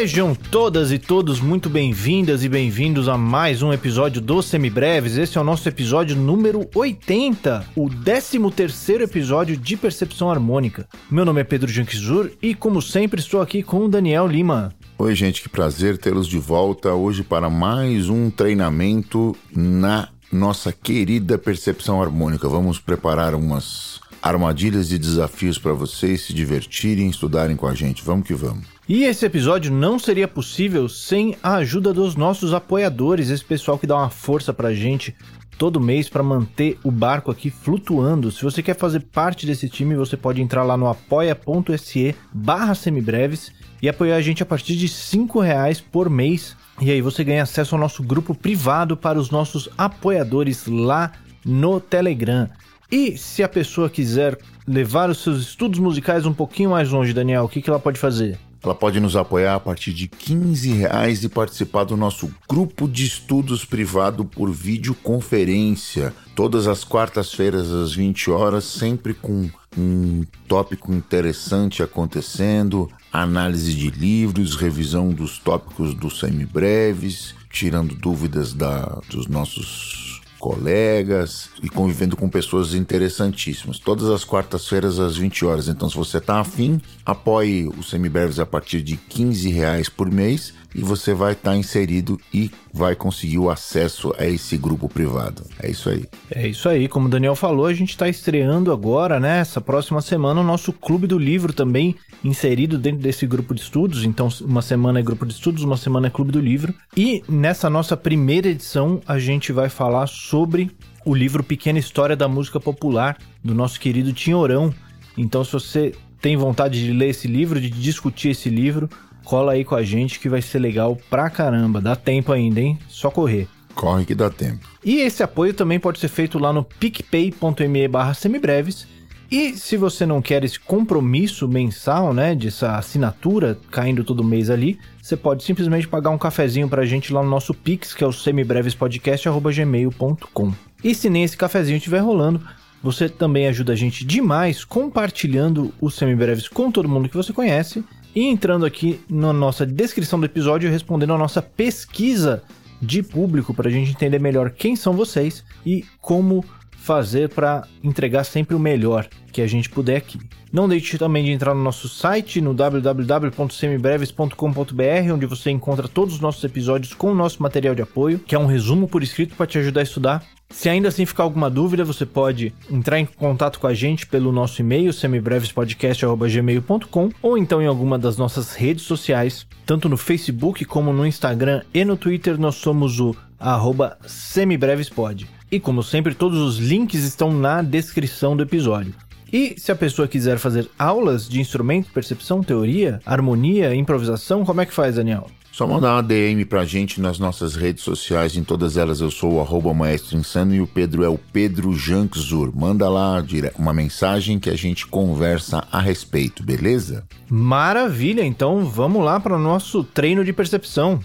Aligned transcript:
Sejam 0.00 0.34
todas 0.34 0.90
e 0.92 0.98
todos 0.98 1.42
muito 1.42 1.68
bem-vindas 1.68 2.42
e 2.42 2.48
bem-vindos 2.48 3.06
a 3.06 3.18
mais 3.18 3.60
um 3.60 3.70
episódio 3.70 4.18
do 4.18 4.40
Semibreves. 4.40 5.18
Esse 5.18 5.36
é 5.36 5.40
o 5.42 5.44
nosso 5.44 5.68
episódio 5.68 6.16
número 6.16 6.66
80, 6.74 7.66
o 7.76 7.86
13º 7.86 9.02
episódio 9.02 9.58
de 9.58 9.76
Percepção 9.76 10.30
Harmônica. 10.30 10.88
Meu 11.10 11.26
nome 11.26 11.42
é 11.42 11.44
Pedro 11.44 11.70
Janquizur 11.70 12.30
e, 12.40 12.54
como 12.54 12.80
sempre, 12.80 13.20
estou 13.20 13.42
aqui 13.42 13.62
com 13.62 13.84
o 13.84 13.88
Daniel 13.90 14.26
Lima. 14.26 14.72
Oi, 14.96 15.14
gente, 15.14 15.42
que 15.42 15.50
prazer 15.50 15.98
tê-los 15.98 16.26
de 16.26 16.38
volta 16.38 16.94
hoje 16.94 17.22
para 17.22 17.50
mais 17.50 18.08
um 18.08 18.30
treinamento 18.30 19.36
na 19.54 20.08
nossa 20.32 20.72
querida 20.72 21.36
Percepção 21.36 22.00
Harmônica. 22.00 22.48
Vamos 22.48 22.78
preparar 22.78 23.34
umas 23.34 24.00
armadilhas 24.22 24.92
e 24.92 24.98
desafios 24.98 25.58
para 25.58 25.74
vocês 25.74 26.22
se 26.22 26.32
divertirem 26.32 27.10
estudarem 27.10 27.54
com 27.54 27.66
a 27.66 27.74
gente. 27.74 28.02
Vamos 28.02 28.26
que 28.26 28.34
vamos. 28.34 28.64
E 28.92 29.04
esse 29.04 29.24
episódio 29.24 29.72
não 29.72 30.00
seria 30.00 30.26
possível 30.26 30.88
sem 30.88 31.36
a 31.44 31.54
ajuda 31.54 31.92
dos 31.92 32.16
nossos 32.16 32.52
apoiadores, 32.52 33.30
esse 33.30 33.44
pessoal 33.44 33.78
que 33.78 33.86
dá 33.86 33.94
uma 33.94 34.10
força 34.10 34.52
pra 34.52 34.74
gente 34.74 35.14
todo 35.56 35.80
mês 35.80 36.08
para 36.08 36.24
manter 36.24 36.76
o 36.82 36.90
barco 36.90 37.30
aqui 37.30 37.50
flutuando. 37.50 38.32
Se 38.32 38.42
você 38.42 38.60
quer 38.64 38.74
fazer 38.74 38.98
parte 38.98 39.46
desse 39.46 39.68
time, 39.68 39.94
você 39.94 40.16
pode 40.16 40.42
entrar 40.42 40.64
lá 40.64 40.76
no 40.76 40.88
apoia.se 40.88 42.16
barra 42.32 42.74
semibreves 42.74 43.52
e 43.80 43.88
apoiar 43.88 44.16
a 44.16 44.20
gente 44.20 44.42
a 44.42 44.46
partir 44.46 44.74
de 44.74 44.88
cinco 44.88 45.38
reais 45.38 45.80
por 45.80 46.10
mês. 46.10 46.56
E 46.80 46.90
aí 46.90 47.00
você 47.00 47.22
ganha 47.22 47.44
acesso 47.44 47.76
ao 47.76 47.80
nosso 47.80 48.02
grupo 48.02 48.34
privado 48.34 48.96
para 48.96 49.20
os 49.20 49.30
nossos 49.30 49.68
apoiadores 49.78 50.66
lá 50.66 51.12
no 51.44 51.78
Telegram. 51.78 52.50
E 52.90 53.16
se 53.16 53.40
a 53.44 53.48
pessoa 53.48 53.88
quiser 53.88 54.36
levar 54.66 55.10
os 55.10 55.22
seus 55.22 55.42
estudos 55.42 55.78
musicais 55.78 56.26
um 56.26 56.34
pouquinho 56.34 56.70
mais 56.70 56.90
longe, 56.90 57.12
Daniel, 57.12 57.44
o 57.44 57.48
que, 57.48 57.62
que 57.62 57.70
ela 57.70 57.78
pode 57.78 57.96
fazer? 57.96 58.36
Ela 58.62 58.74
pode 58.74 59.00
nos 59.00 59.16
apoiar 59.16 59.54
a 59.54 59.60
partir 59.60 59.92
de 59.92 60.06
15 60.06 60.72
reais 60.72 61.24
e 61.24 61.28
participar 61.28 61.84
do 61.84 61.96
nosso 61.96 62.30
grupo 62.48 62.86
de 62.86 63.06
estudos 63.06 63.64
privado 63.64 64.24
por 64.24 64.50
videoconferência. 64.50 66.12
Todas 66.34 66.66
as 66.66 66.84
quartas-feiras 66.84 67.70
às 67.70 67.94
20 67.94 68.30
horas, 68.30 68.64
sempre 68.64 69.14
com 69.14 69.48
um 69.76 70.24
tópico 70.46 70.92
interessante 70.92 71.82
acontecendo, 71.82 72.90
análise 73.12 73.74
de 73.74 73.90
livros, 73.90 74.56
revisão 74.56 75.10
dos 75.10 75.38
tópicos 75.38 75.94
dos 75.94 76.18
semibreves, 76.18 77.34
tirando 77.50 77.94
dúvidas 77.94 78.52
da, 78.52 79.00
dos 79.08 79.26
nossos 79.26 80.19
colegas 80.40 81.50
e 81.62 81.68
convivendo 81.68 82.16
com 82.16 82.28
pessoas 82.28 82.74
interessantíssimas. 82.74 83.78
Todas 83.78 84.08
as 84.08 84.24
quartas-feiras 84.24 84.98
às 84.98 85.16
20 85.16 85.44
horas. 85.44 85.68
Então, 85.68 85.88
se 85.88 85.96
você 85.96 86.16
está 86.16 86.40
afim, 86.40 86.80
apoie 87.04 87.68
o 87.68 87.82
Semibreves 87.82 88.40
a 88.40 88.46
partir 88.46 88.82
de 88.82 88.96
15 88.96 89.50
reais 89.50 89.88
por 89.88 90.10
mês 90.10 90.54
e 90.74 90.82
você 90.82 91.12
vai 91.14 91.32
estar 91.32 91.52
tá 91.52 91.56
inserido 91.56 92.20
e 92.32 92.50
vai 92.72 92.94
conseguir 92.94 93.38
o 93.38 93.50
acesso 93.50 94.14
a 94.18 94.26
esse 94.26 94.56
grupo 94.56 94.88
privado. 94.88 95.44
É 95.60 95.70
isso 95.70 95.88
aí. 95.88 96.04
É 96.30 96.46
isso 96.46 96.68
aí. 96.68 96.88
Como 96.88 97.06
o 97.06 97.10
Daniel 97.10 97.34
falou, 97.34 97.66
a 97.66 97.74
gente 97.74 97.90
está 97.90 98.08
estreando 98.08 98.72
agora, 98.72 99.18
né? 99.18 99.38
Essa 99.38 99.60
próxima 99.60 100.00
semana, 100.00 100.40
o 100.40 100.44
nosso 100.44 100.72
Clube 100.72 101.06
do 101.06 101.18
Livro 101.18 101.52
também 101.52 101.96
inserido 102.22 102.78
dentro 102.78 103.00
desse 103.00 103.26
grupo 103.26 103.54
de 103.54 103.60
estudos. 103.60 104.04
Então, 104.04 104.28
uma 104.42 104.62
semana 104.62 105.00
é 105.00 105.02
grupo 105.02 105.26
de 105.26 105.32
estudos, 105.32 105.62
uma 105.62 105.76
semana 105.76 106.06
é 106.06 106.10
Clube 106.10 106.32
do 106.32 106.40
Livro. 106.40 106.74
E 106.96 107.22
nessa 107.28 107.68
nossa 107.68 107.96
primeira 107.96 108.48
edição, 108.48 109.00
a 109.06 109.18
gente 109.18 109.52
vai 109.52 109.68
falar 109.68 110.06
sobre 110.06 110.70
o 111.04 111.14
livro 111.14 111.42
Pequena 111.42 111.78
História 111.78 112.14
da 112.14 112.28
Música 112.28 112.60
Popular, 112.60 113.16
do 113.42 113.54
nosso 113.54 113.80
querido 113.80 114.12
Tinhorão. 114.12 114.72
Então, 115.16 115.42
se 115.42 115.52
você 115.52 115.92
tem 116.20 116.36
vontade 116.36 116.84
de 116.84 116.92
ler 116.92 117.08
esse 117.08 117.26
livro, 117.26 117.60
de 117.60 117.70
discutir 117.70 118.30
esse 118.30 118.50
livro, 118.50 118.88
cola 119.24 119.52
aí 119.52 119.64
com 119.64 119.74
a 119.74 119.82
gente 119.82 120.20
que 120.20 120.28
vai 120.28 120.42
ser 120.42 120.58
legal 120.58 120.98
pra 121.08 121.30
caramba. 121.30 121.80
Dá 121.80 121.96
tempo 121.96 122.32
ainda, 122.32 122.60
hein? 122.60 122.78
Só 122.88 123.10
correr. 123.10 123.48
Corre 123.74 124.04
que 124.04 124.14
dá 124.14 124.28
tempo. 124.30 124.68
E 124.84 125.00
esse 125.00 125.22
apoio 125.22 125.54
também 125.54 125.80
pode 125.80 125.98
ser 125.98 126.08
feito 126.08 126.38
lá 126.38 126.52
no 126.52 126.62
picpay.me 126.64 127.88
barra 127.88 128.12
semibreves. 128.14 128.86
E 129.30 129.56
se 129.56 129.76
você 129.76 130.04
não 130.04 130.20
quer 130.20 130.42
esse 130.42 130.58
compromisso 130.58 131.46
mensal, 131.46 132.12
né, 132.12 132.34
dessa 132.34 132.76
assinatura 132.76 133.56
caindo 133.70 134.02
todo 134.02 134.24
mês 134.24 134.50
ali, 134.50 134.76
você 135.00 135.16
pode 135.16 135.44
simplesmente 135.44 135.86
pagar 135.86 136.10
um 136.10 136.18
cafezinho 136.18 136.68
pra 136.68 136.84
gente 136.84 137.12
lá 137.12 137.22
no 137.22 137.30
nosso 137.30 137.54
Pix, 137.54 137.94
que 137.94 138.02
é 138.02 138.06
o 138.06 138.12
semibrevespodcast.gmail.com. 138.12 140.52
E 140.82 140.94
se 140.96 141.08
nem 141.08 141.22
esse 141.22 141.36
cafezinho 141.36 141.76
estiver 141.76 142.00
rolando, 142.00 142.42
você 142.82 143.08
também 143.08 143.46
ajuda 143.46 143.72
a 143.72 143.76
gente 143.76 144.04
demais 144.04 144.64
compartilhando 144.64 145.72
os 145.80 145.94
semibreves 145.94 146.48
com 146.48 146.72
todo 146.72 146.88
mundo 146.88 147.08
que 147.08 147.16
você 147.16 147.32
conhece 147.32 147.84
e 148.14 148.26
entrando 148.26 148.66
aqui 148.66 149.00
na 149.08 149.32
nossa 149.32 149.64
descrição 149.64 150.18
do 150.18 150.26
episódio 150.26 150.70
respondendo 150.70 151.12
a 151.12 151.18
nossa 151.18 151.40
pesquisa 151.40 152.42
de 152.80 153.02
público 153.02 153.52
para 153.52 153.68
a 153.68 153.72
gente 153.72 153.90
entender 153.90 154.18
melhor 154.18 154.50
quem 154.50 154.74
são 154.74 154.94
vocês 154.94 155.44
e 155.64 155.84
como 156.00 156.44
fazer 156.80 157.28
para 157.28 157.68
entregar 157.84 158.24
sempre 158.24 158.56
o 158.56 158.58
melhor 158.58 159.06
que 159.30 159.42
a 159.42 159.46
gente 159.46 159.68
puder 159.68 159.96
aqui. 159.96 160.18
Não 160.52 160.68
deixe 160.68 160.98
também 160.98 161.22
de 161.22 161.30
entrar 161.30 161.54
no 161.54 161.62
nosso 161.62 161.88
site 161.88 162.40
no 162.40 162.52
www.semibreves.com.br, 162.52 165.12
onde 165.14 165.26
você 165.26 165.48
encontra 165.50 165.86
todos 165.86 166.14
os 166.14 166.20
nossos 166.20 166.42
episódios 166.42 166.92
com 166.92 167.12
o 167.12 167.14
nosso 167.14 167.40
material 167.40 167.72
de 167.74 167.82
apoio, 167.82 168.18
que 168.18 168.34
é 168.34 168.38
um 168.38 168.46
resumo 168.46 168.88
por 168.88 169.00
escrito 169.02 169.36
para 169.36 169.46
te 169.46 169.58
ajudar 169.58 169.80
a 169.80 169.84
estudar. 169.84 170.24
Se 170.48 170.68
ainda 170.68 170.88
assim 170.88 171.06
ficar 171.06 171.22
alguma 171.22 171.48
dúvida, 171.48 171.84
você 171.84 172.04
pode 172.04 172.52
entrar 172.68 172.98
em 172.98 173.06
contato 173.06 173.60
com 173.60 173.68
a 173.68 173.74
gente 173.74 174.04
pelo 174.06 174.32
nosso 174.32 174.60
e-mail 174.60 174.92
semibrevespodcast@gmail.com 174.92 177.10
ou 177.22 177.38
então 177.38 177.62
em 177.62 177.66
alguma 177.66 177.96
das 177.96 178.16
nossas 178.16 178.56
redes 178.56 178.82
sociais, 178.82 179.46
tanto 179.64 179.88
no 179.88 179.96
Facebook 179.96 180.64
como 180.64 180.92
no 180.92 181.06
Instagram 181.06 181.62
e 181.72 181.84
no 181.84 181.96
Twitter, 181.96 182.36
nós 182.36 182.56
somos 182.56 182.98
o 182.98 183.14
arroba 183.38 183.96
semibrevespod. 184.04 185.28
E 185.50 185.58
como 185.58 185.82
sempre, 185.82 186.14
todos 186.14 186.38
os 186.38 186.58
links 186.58 187.02
estão 187.02 187.32
na 187.32 187.60
descrição 187.60 188.36
do 188.36 188.42
episódio. 188.42 188.94
E 189.32 189.54
se 189.58 189.70
a 189.70 189.76
pessoa 189.76 190.08
quiser 190.08 190.38
fazer 190.38 190.68
aulas 190.78 191.28
de 191.28 191.40
instrumento, 191.40 191.92
percepção, 191.92 192.42
teoria, 192.42 193.00
harmonia, 193.04 193.74
improvisação, 193.74 194.44
como 194.44 194.60
é 194.60 194.66
que 194.66 194.74
faz, 194.74 194.96
Daniel? 194.96 195.28
Só 195.52 195.66
mandar 195.66 195.94
uma 195.94 196.02
DM 196.02 196.44
pra 196.44 196.64
gente 196.64 197.00
nas 197.00 197.18
nossas 197.18 197.56
redes 197.56 197.82
sociais, 197.82 198.36
em 198.36 198.44
todas 198.44 198.76
elas 198.76 199.00
eu 199.00 199.10
sou 199.10 199.34
o 199.34 199.40
arroba 199.40 199.74
maestro 199.74 200.16
insano 200.16 200.54
e 200.54 200.60
o 200.60 200.66
Pedro 200.66 201.02
é 201.02 201.08
o 201.08 201.18
Pedro 201.18 201.76
Jankzur. 201.76 202.52
Manda 202.54 202.88
lá 202.88 203.22
uma 203.58 203.72
mensagem 203.72 204.38
que 204.38 204.48
a 204.48 204.56
gente 204.56 204.86
conversa 204.86 205.66
a 205.70 205.80
respeito, 205.80 206.44
beleza? 206.44 207.04
Maravilha, 207.28 208.24
então 208.24 208.64
vamos 208.64 209.04
lá 209.04 209.18
para 209.18 209.34
o 209.34 209.40
nosso 209.40 209.82
treino 209.82 210.24
de 210.24 210.32
percepção. 210.32 211.00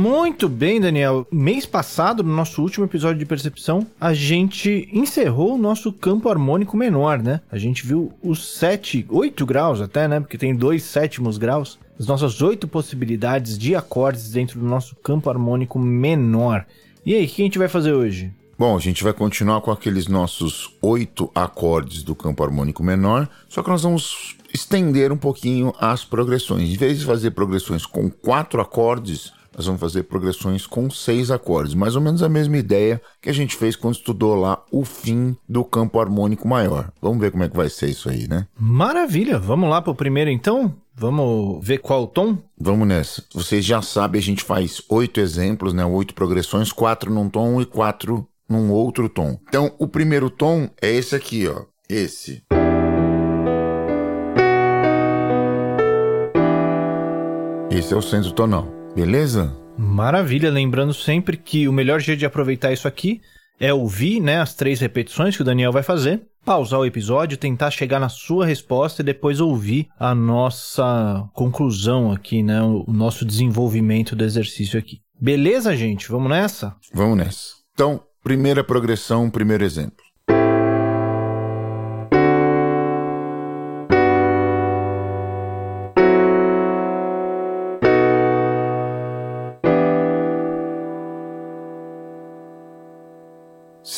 Muito 0.00 0.48
bem, 0.48 0.80
Daniel. 0.80 1.26
Mês 1.30 1.66
passado, 1.66 2.22
no 2.22 2.34
nosso 2.34 2.62
último 2.62 2.86
episódio 2.86 3.18
de 3.18 3.26
percepção, 3.26 3.86
a 4.00 4.14
gente 4.14 4.88
encerrou 4.90 5.56
o 5.56 5.58
nosso 5.58 5.92
campo 5.92 6.30
harmônico 6.30 6.74
menor, 6.74 7.22
né? 7.22 7.42
A 7.52 7.58
gente 7.58 7.86
viu 7.86 8.10
os 8.22 8.54
sete, 8.56 9.04
oito 9.10 9.44
graus 9.44 9.78
até, 9.78 10.08
né? 10.08 10.18
Porque 10.18 10.38
tem 10.38 10.56
dois 10.56 10.84
sétimos 10.84 11.36
graus. 11.36 11.78
As 11.98 12.06
nossas 12.06 12.40
oito 12.40 12.66
possibilidades 12.66 13.58
de 13.58 13.74
acordes 13.76 14.30
dentro 14.30 14.58
do 14.58 14.64
nosso 14.64 14.96
campo 14.96 15.28
harmônico 15.28 15.78
menor. 15.78 16.64
E 17.04 17.14
aí, 17.14 17.26
o 17.26 17.28
que 17.28 17.42
a 17.42 17.44
gente 17.44 17.58
vai 17.58 17.68
fazer 17.68 17.92
hoje? 17.92 18.32
Bom, 18.58 18.74
a 18.74 18.80
gente 18.80 19.04
vai 19.04 19.12
continuar 19.12 19.60
com 19.60 19.70
aqueles 19.70 20.08
nossos 20.08 20.74
oito 20.80 21.30
acordes 21.34 22.02
do 22.02 22.14
campo 22.14 22.42
harmônico 22.42 22.82
menor, 22.82 23.28
só 23.50 23.62
que 23.62 23.68
nós 23.68 23.82
vamos 23.82 24.34
estender 24.50 25.12
um 25.12 25.18
pouquinho 25.18 25.74
as 25.78 26.06
progressões. 26.06 26.70
Em 26.70 26.76
vez 26.76 27.00
de 27.00 27.04
fazer 27.04 27.32
progressões 27.32 27.84
com 27.84 28.08
quatro 28.08 28.62
acordes, 28.62 29.38
nós 29.60 29.66
vamos 29.66 29.80
fazer 29.82 30.04
progressões 30.04 30.66
com 30.66 30.88
seis 30.88 31.30
acordes, 31.30 31.74
mais 31.74 31.94
ou 31.94 32.00
menos 32.00 32.22
a 32.22 32.30
mesma 32.30 32.56
ideia 32.56 32.98
que 33.20 33.28
a 33.28 33.32
gente 33.32 33.54
fez 33.54 33.76
quando 33.76 33.94
estudou 33.94 34.34
lá 34.34 34.64
o 34.72 34.86
fim 34.86 35.36
do 35.46 35.62
campo 35.62 36.00
harmônico 36.00 36.48
maior. 36.48 36.90
Vamos 36.98 37.20
ver 37.20 37.30
como 37.30 37.44
é 37.44 37.48
que 37.50 37.56
vai 37.58 37.68
ser 37.68 37.90
isso 37.90 38.08
aí, 38.08 38.26
né? 38.26 38.46
Maravilha! 38.58 39.38
Vamos 39.38 39.68
lá 39.68 39.82
para 39.82 39.90
o 39.90 39.94
primeiro 39.94 40.30
então? 40.30 40.74
Vamos 40.96 41.62
ver 41.62 41.76
qual 41.76 42.06
tom? 42.06 42.38
Vamos 42.58 42.88
nessa. 42.88 43.22
Vocês 43.34 43.62
já 43.62 43.82
sabem, 43.82 44.18
a 44.18 44.22
gente 44.22 44.42
faz 44.42 44.80
oito 44.88 45.20
exemplos, 45.20 45.74
né? 45.74 45.84
Oito 45.84 46.14
progressões, 46.14 46.72
quatro 46.72 47.12
num 47.12 47.28
tom 47.28 47.60
e 47.60 47.66
quatro 47.66 48.26
num 48.48 48.70
outro 48.70 49.10
tom. 49.10 49.38
Então, 49.46 49.74
o 49.78 49.86
primeiro 49.86 50.30
tom 50.30 50.70
é 50.80 50.90
esse 50.90 51.14
aqui, 51.14 51.46
ó. 51.46 51.64
Esse. 51.86 52.42
Esse 57.70 57.92
é 57.92 57.96
o 57.96 58.02
centro 58.02 58.32
tonal. 58.32 58.79
Beleza? 58.94 59.56
Maravilha, 59.78 60.50
lembrando 60.50 60.92
sempre 60.92 61.36
que 61.36 61.68
o 61.68 61.72
melhor 61.72 62.00
jeito 62.00 62.18
de 62.18 62.26
aproveitar 62.26 62.72
isso 62.72 62.88
aqui 62.88 63.20
é 63.58 63.72
ouvir 63.72 64.20
né, 64.20 64.40
as 64.40 64.54
três 64.54 64.80
repetições 64.80 65.36
que 65.36 65.42
o 65.42 65.44
Daniel 65.44 65.72
vai 65.72 65.82
fazer, 65.82 66.22
pausar 66.44 66.80
o 66.80 66.86
episódio, 66.86 67.38
tentar 67.38 67.70
chegar 67.70 68.00
na 68.00 68.08
sua 68.08 68.46
resposta 68.46 69.02
e 69.02 69.04
depois 69.04 69.40
ouvir 69.40 69.88
a 69.98 70.14
nossa 70.14 71.28
conclusão 71.34 72.10
aqui, 72.10 72.42
né, 72.42 72.60
o 72.62 72.84
nosso 72.88 73.24
desenvolvimento 73.24 74.16
do 74.16 74.24
exercício 74.24 74.78
aqui. 74.78 75.00
Beleza, 75.20 75.76
gente? 75.76 76.10
Vamos 76.10 76.30
nessa? 76.30 76.74
Vamos 76.92 77.18
nessa. 77.18 77.54
Então, 77.74 78.02
primeira 78.22 78.64
progressão, 78.64 79.30
primeiro 79.30 79.64
exemplo. 79.64 80.09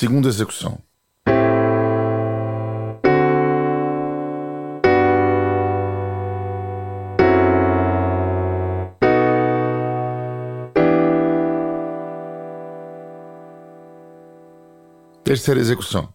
Segunda 0.03 0.27
execução. 0.27 0.83
Terceira 15.23 15.61
execução. 15.61 16.13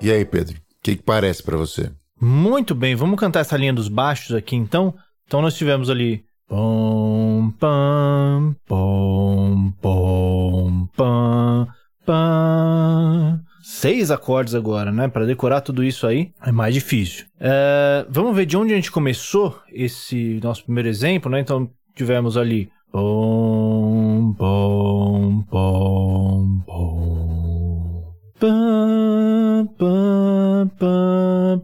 E 0.00 0.10
aí, 0.10 0.24
Pedro? 0.24 0.69
O 0.80 0.82
que, 0.82 0.96
que 0.96 1.02
parece 1.02 1.42
para 1.42 1.58
você? 1.58 1.92
Muito 2.18 2.74
bem, 2.74 2.94
vamos 2.94 3.20
cantar 3.20 3.40
essa 3.40 3.56
linha 3.56 3.72
dos 3.72 3.86
baixos 3.86 4.34
aqui 4.34 4.56
então. 4.56 4.94
Então 5.26 5.42
nós 5.42 5.54
tivemos 5.54 5.90
ali 5.90 6.24
pom 6.48 7.52
pam 7.60 8.56
pom 8.66 9.72
pom 9.80 10.88
pam 10.96 11.68
pam 12.06 13.40
seis 13.62 14.10
acordes 14.10 14.54
agora, 14.54 14.90
né? 14.90 15.06
Para 15.06 15.26
decorar 15.26 15.60
tudo 15.60 15.84
isso 15.84 16.06
aí 16.06 16.32
é 16.42 16.50
mais 16.50 16.72
difícil. 16.72 17.26
É, 17.38 18.06
vamos 18.08 18.34
ver 18.34 18.46
de 18.46 18.56
onde 18.56 18.72
a 18.72 18.76
gente 18.76 18.90
começou 18.90 19.60
esse 19.70 20.40
nosso 20.42 20.64
primeiro 20.64 20.88
exemplo, 20.88 21.30
né? 21.30 21.40
Então 21.40 21.68
tivemos 21.94 22.38
ali 22.38 22.70
pom 22.90 24.34
pom 24.38 25.42
pom 25.50 26.62
pom 26.66 28.14
pam 28.40 29.68
pam 29.78 30.39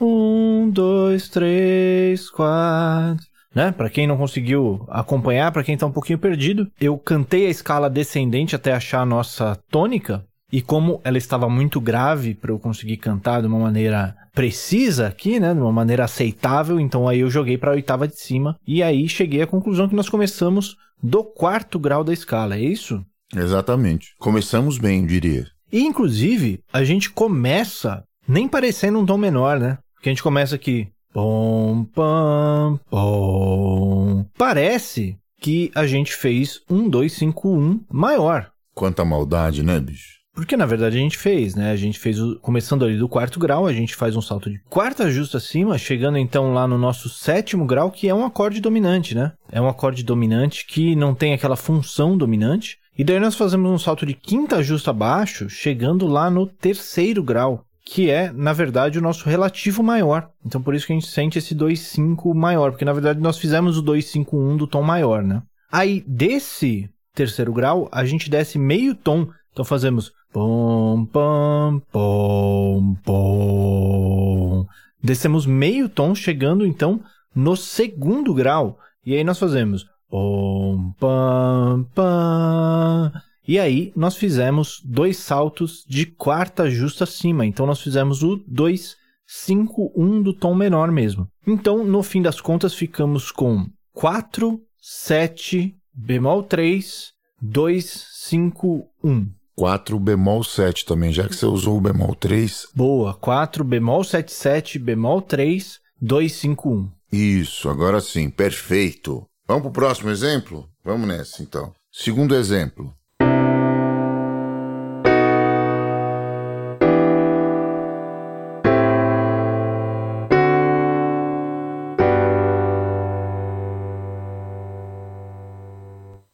um 0.00 0.70
dois 0.70 1.28
três 1.28 2.30
quatro 2.30 3.26
né? 3.56 3.72
Para 3.72 3.88
quem 3.88 4.06
não 4.06 4.18
conseguiu 4.18 4.84
acompanhar, 4.86 5.50
para 5.50 5.64
quem 5.64 5.78
tá 5.78 5.86
um 5.86 5.90
pouquinho 5.90 6.18
perdido, 6.18 6.70
eu 6.78 6.98
cantei 6.98 7.46
a 7.46 7.50
escala 7.50 7.88
descendente 7.88 8.54
até 8.54 8.74
achar 8.74 9.00
a 9.00 9.06
nossa 9.06 9.58
tônica. 9.70 10.22
E 10.52 10.60
como 10.60 11.00
ela 11.02 11.16
estava 11.16 11.48
muito 11.48 11.80
grave 11.80 12.34
para 12.34 12.52
eu 12.52 12.58
conseguir 12.58 12.98
cantar 12.98 13.40
de 13.40 13.46
uma 13.46 13.58
maneira 13.58 14.14
precisa 14.34 15.06
aqui, 15.06 15.40
né, 15.40 15.54
de 15.54 15.60
uma 15.60 15.72
maneira 15.72 16.04
aceitável, 16.04 16.78
então 16.78 17.08
aí 17.08 17.20
eu 17.20 17.30
joguei 17.30 17.56
para 17.56 17.70
a 17.70 17.74
oitava 17.74 18.06
de 18.06 18.20
cima 18.20 18.58
e 18.66 18.82
aí 18.82 19.08
cheguei 19.08 19.40
à 19.40 19.46
conclusão 19.46 19.88
que 19.88 19.96
nós 19.96 20.10
começamos 20.10 20.76
do 21.02 21.24
quarto 21.24 21.78
grau 21.78 22.04
da 22.04 22.12
escala, 22.12 22.56
é 22.56 22.60
isso? 22.60 23.02
Exatamente. 23.34 24.14
Começamos 24.18 24.76
bem, 24.76 25.06
diria. 25.06 25.46
E 25.72 25.82
inclusive, 25.82 26.60
a 26.72 26.84
gente 26.84 27.10
começa 27.10 28.04
nem 28.26 28.48
parecendo 28.48 28.98
um 28.98 29.06
tom 29.06 29.18
menor, 29.18 29.58
né? 29.58 29.78
Porque 29.94 30.08
a 30.08 30.12
gente 30.12 30.22
começa 30.22 30.54
aqui 30.54 30.88
Pom, 31.16 31.86
pam, 31.94 32.78
pom. 32.90 34.26
Parece 34.36 35.16
que 35.40 35.70
a 35.74 35.86
gente 35.86 36.14
fez 36.14 36.60
um 36.68 36.90
251 36.90 37.80
maior. 37.90 38.50
Quanta 38.74 39.02
maldade, 39.02 39.62
né, 39.62 39.80
bicho? 39.80 40.16
Porque 40.34 40.58
na 40.58 40.66
verdade 40.66 40.98
a 40.98 41.00
gente 41.00 41.16
fez, 41.16 41.54
né? 41.54 41.70
A 41.70 41.76
gente 41.76 41.98
fez, 41.98 42.20
o, 42.20 42.38
começando 42.40 42.84
ali 42.84 42.98
do 42.98 43.08
quarto 43.08 43.40
grau, 43.40 43.66
a 43.66 43.72
gente 43.72 43.96
faz 43.96 44.14
um 44.14 44.20
salto 44.20 44.50
de 44.50 44.60
quarta 44.68 45.10
justa 45.10 45.38
acima, 45.38 45.78
chegando 45.78 46.18
então 46.18 46.52
lá 46.52 46.68
no 46.68 46.76
nosso 46.76 47.08
sétimo 47.08 47.64
grau, 47.64 47.90
que 47.90 48.10
é 48.10 48.14
um 48.14 48.26
acorde 48.26 48.60
dominante, 48.60 49.14
né? 49.14 49.32
É 49.50 49.58
um 49.58 49.68
acorde 49.68 50.04
dominante 50.04 50.66
que 50.66 50.94
não 50.94 51.14
tem 51.14 51.32
aquela 51.32 51.56
função 51.56 52.18
dominante. 52.18 52.76
E 52.98 53.04
daí 53.04 53.20
nós 53.20 53.34
fazemos 53.34 53.70
um 53.70 53.78
salto 53.78 54.06
de 54.06 54.14
quinta 54.14 54.62
justa 54.62 54.90
abaixo, 54.90 55.50
chegando 55.50 56.06
lá 56.06 56.30
no 56.30 56.46
terceiro 56.46 57.22
grau, 57.22 57.64
que 57.84 58.10
é, 58.10 58.32
na 58.32 58.52
verdade, 58.52 58.98
o 58.98 59.02
nosso 59.02 59.28
relativo 59.28 59.82
maior. 59.82 60.30
Então, 60.44 60.62
por 60.62 60.74
isso 60.74 60.86
que 60.86 60.92
a 60.92 60.96
gente 60.96 61.08
sente 61.08 61.38
esse 61.38 61.54
2,5 61.54 62.34
maior, 62.34 62.70
porque 62.70 62.84
na 62.84 62.92
verdade 62.92 63.20
nós 63.20 63.38
fizemos 63.38 63.76
o 63.76 63.82
2,5,1 63.82 64.56
do 64.56 64.66
tom 64.66 64.82
maior, 64.82 65.22
né? 65.22 65.42
Aí, 65.70 66.02
desse 66.06 66.88
terceiro 67.14 67.52
grau, 67.52 67.88
a 67.92 68.04
gente 68.04 68.30
desce 68.30 68.58
meio 68.58 68.94
tom. 68.94 69.28
Então, 69.52 69.64
fazemos 69.64 70.12
pom, 70.32 71.06
pom, 71.06 71.80
pom, 71.92 72.94
pom. 73.04 74.66
Descemos 75.02 75.46
meio 75.46 75.88
tom, 75.88 76.14
chegando 76.14 76.66
então 76.66 77.00
no 77.34 77.56
segundo 77.56 78.32
grau. 78.32 78.78
E 79.04 79.14
aí 79.14 79.22
nós 79.22 79.38
fazemos 79.38 79.86
pom, 80.08 80.92
pam, 80.98 81.86
pam. 81.94 83.12
E 83.46 83.58
aí 83.58 83.92
nós 83.94 84.16
fizemos 84.16 84.80
dois 84.84 85.18
saltos 85.18 85.84
de 85.88 86.06
quarta 86.06 86.68
justa 86.68 87.04
acima. 87.04 87.46
Então 87.46 87.66
nós 87.66 87.80
fizemos 87.80 88.22
o 88.22 88.36
2, 88.46 88.96
5, 89.26 89.92
1 89.96 90.22
do 90.22 90.32
tom 90.32 90.54
menor 90.54 90.90
mesmo. 90.90 91.28
Então, 91.46 91.84
no 91.84 92.02
fim 92.02 92.22
das 92.22 92.40
contas, 92.40 92.74
ficamos 92.74 93.30
com 93.30 93.66
4, 93.92 94.60
7, 94.80 95.76
bemol 95.92 96.42
3, 96.42 97.12
2, 97.40 98.06
5, 98.12 98.88
1. 99.02 99.26
4 99.56 99.98
bemol 99.98 100.44
7 100.44 100.84
também, 100.84 101.12
já 101.12 101.26
que 101.26 101.34
você 101.34 101.46
usou 101.46 101.78
o 101.78 101.80
bemol 101.80 102.14
3. 102.14 102.68
Boa, 102.74 103.14
4 103.14 103.64
bemol 103.64 104.04
7, 104.04 104.32
7, 104.32 104.78
bemol 104.78 105.22
3, 105.22 105.80
2, 106.00 106.32
5, 106.32 106.68
1. 106.68 106.90
Isso, 107.12 107.68
agora 107.68 108.00
sim, 108.00 108.28
perfeito. 108.28 109.26
Vamos 109.48 109.62
para 109.62 109.68
o 109.68 109.72
próximo 109.72 110.10
exemplo? 110.10 110.68
Vamos 110.82 111.06
nessa 111.06 111.40
então. 111.40 111.72
Segundo 111.92 112.34
exemplo. 112.34 112.92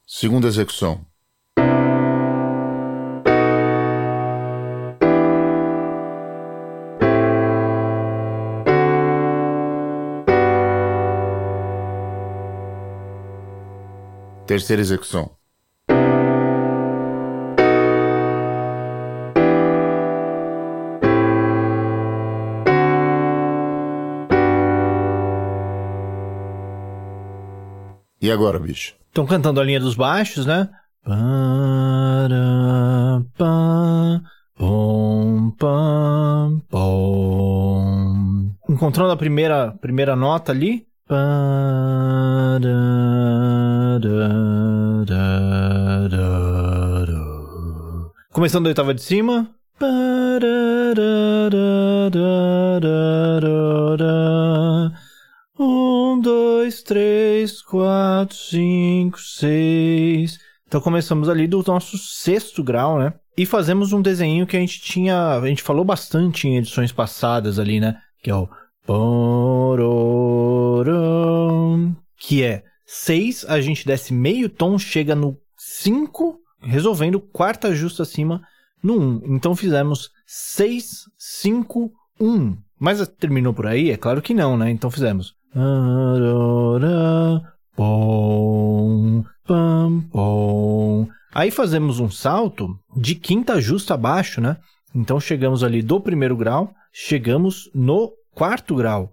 Segunda 0.06 0.48
execução. 0.48 1.11
Terceira 14.46 14.82
execução. 14.82 15.30
E 28.20 28.30
agora, 28.30 28.58
bicho? 28.60 28.94
Estão 29.08 29.26
cantando 29.26 29.60
a 29.60 29.64
linha 29.64 29.80
dos 29.80 29.96
baixos, 29.96 30.46
né? 30.46 30.68
Encontrando 38.68 39.10
a 39.10 39.16
primeira, 39.16 39.72
primeira 39.80 40.14
nota 40.14 40.52
ali. 40.52 40.86
Começando 48.32 48.64
da 48.64 48.70
oitava 48.70 48.94
de 48.94 49.02
cima. 49.02 49.50
Um, 55.58 56.18
dois, 56.20 56.82
três, 56.82 57.60
quatro, 57.60 58.34
cinco, 58.34 59.20
seis. 59.20 60.38
Então 60.66 60.80
começamos 60.80 61.28
ali 61.28 61.46
do 61.46 61.62
nosso 61.66 61.98
sexto 61.98 62.64
grau, 62.64 62.98
né? 62.98 63.12
E 63.36 63.44
fazemos 63.44 63.92
um 63.92 64.00
desenho 64.00 64.46
que 64.46 64.56
a 64.56 64.60
gente 64.60 64.80
tinha. 64.80 65.36
A 65.36 65.46
gente 65.46 65.62
falou 65.62 65.84
bastante 65.84 66.48
em 66.48 66.56
edições 66.56 66.90
passadas 66.90 67.58
ali, 67.58 67.80
né? 67.80 67.98
Que 68.22 68.30
é 68.30 68.34
o. 68.34 68.48
Que 72.16 72.42
é 72.42 72.64
6, 72.86 73.46
a 73.48 73.60
gente 73.60 73.86
desce 73.86 74.12
meio 74.12 74.48
tom, 74.48 74.78
chega 74.78 75.14
no 75.14 75.36
5, 75.56 76.38
resolvendo 76.60 77.20
quarta 77.20 77.74
justa 77.74 78.02
acima 78.02 78.42
no 78.82 78.94
1. 78.94 79.00
Um. 79.00 79.22
Então 79.36 79.54
fizemos 79.54 80.10
6, 80.26 80.84
5, 81.16 81.92
1. 82.20 82.56
Mas 82.78 83.06
terminou 83.18 83.54
por 83.54 83.66
aí? 83.66 83.90
É 83.90 83.96
claro 83.96 84.20
que 84.20 84.34
não, 84.34 84.56
né? 84.56 84.70
Então 84.70 84.90
fizemos. 84.90 85.34
Aí 91.34 91.50
fazemos 91.50 92.00
um 92.00 92.10
salto 92.10 92.76
de 92.96 93.14
quinta 93.14 93.60
justa 93.60 93.94
abaixo, 93.94 94.40
né? 94.40 94.56
Então 94.94 95.18
chegamos 95.18 95.64
ali 95.64 95.80
do 95.80 96.00
primeiro 96.00 96.36
grau, 96.36 96.74
chegamos 96.92 97.70
no 97.74 98.12
quarto 98.34 98.74
grau. 98.74 99.12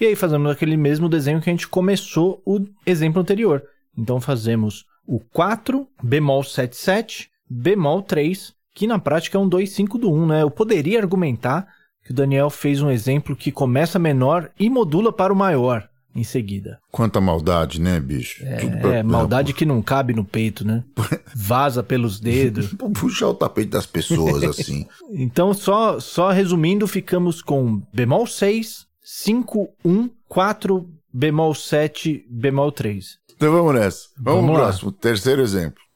E 0.00 0.06
aí 0.06 0.14
fazemos 0.14 0.50
aquele 0.50 0.76
mesmo 0.76 1.08
desenho 1.08 1.40
que 1.40 1.50
a 1.50 1.52
gente 1.52 1.68
começou 1.68 2.40
o 2.46 2.60
exemplo 2.86 3.20
anterior. 3.20 3.62
Então 3.96 4.20
fazemos 4.20 4.84
o 5.06 5.18
4, 5.18 5.86
bemol 6.02 6.42
7, 6.42 6.76
7, 6.76 7.30
bemol 7.48 8.02
3, 8.02 8.54
que 8.74 8.86
na 8.86 8.98
prática 8.98 9.36
é 9.36 9.40
um 9.40 9.50
2-5 9.50 9.98
do 9.98 10.12
1, 10.12 10.26
né? 10.26 10.42
Eu 10.42 10.50
poderia 10.50 11.00
argumentar 11.00 11.66
que 12.04 12.12
o 12.12 12.14
Daniel 12.14 12.48
fez 12.48 12.80
um 12.80 12.90
exemplo 12.90 13.34
que 13.36 13.50
começa 13.50 13.98
menor 13.98 14.50
e 14.58 14.70
modula 14.70 15.12
para 15.12 15.32
o 15.32 15.36
maior 15.36 15.88
em 16.18 16.24
seguida. 16.24 16.78
Quanta 16.90 17.20
maldade, 17.20 17.80
né, 17.80 18.00
bicho? 18.00 18.44
É, 18.44 18.66
pra... 18.66 18.96
é 18.96 19.02
maldade 19.02 19.52
que 19.52 19.64
não 19.64 19.80
cabe 19.80 20.12
no 20.12 20.24
peito, 20.24 20.66
né? 20.66 20.82
Vaza 21.34 21.82
pelos 21.82 22.18
dedos. 22.18 22.74
Puxar 22.98 23.28
o 23.28 23.34
tapete 23.34 23.68
das 23.68 23.86
pessoas 23.86 24.42
assim. 24.58 24.86
então, 25.10 25.54
só, 25.54 26.00
só 26.00 26.30
resumindo, 26.30 26.86
ficamos 26.86 27.40
com 27.40 27.82
bemol 27.92 28.26
6, 28.26 28.86
5, 29.02 29.68
1, 29.84 30.10
4, 30.28 30.88
bemol 31.12 31.54
7, 31.54 32.26
bemol 32.28 32.72
3. 32.72 33.18
Então 33.36 33.52
vamos 33.52 33.74
nessa. 33.74 34.08
Vamos, 34.16 34.40
vamos 34.40 34.50
pro 34.50 34.62
próximo. 34.64 34.92
Terceiro 34.92 35.42
exemplo. 35.42 35.87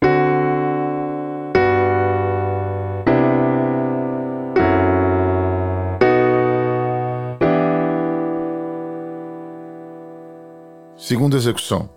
Segunda 11.02 11.36
execução. 11.36 11.90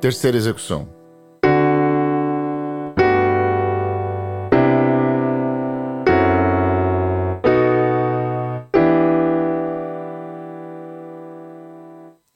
Terceira 0.00 0.38
execução. 0.38 0.88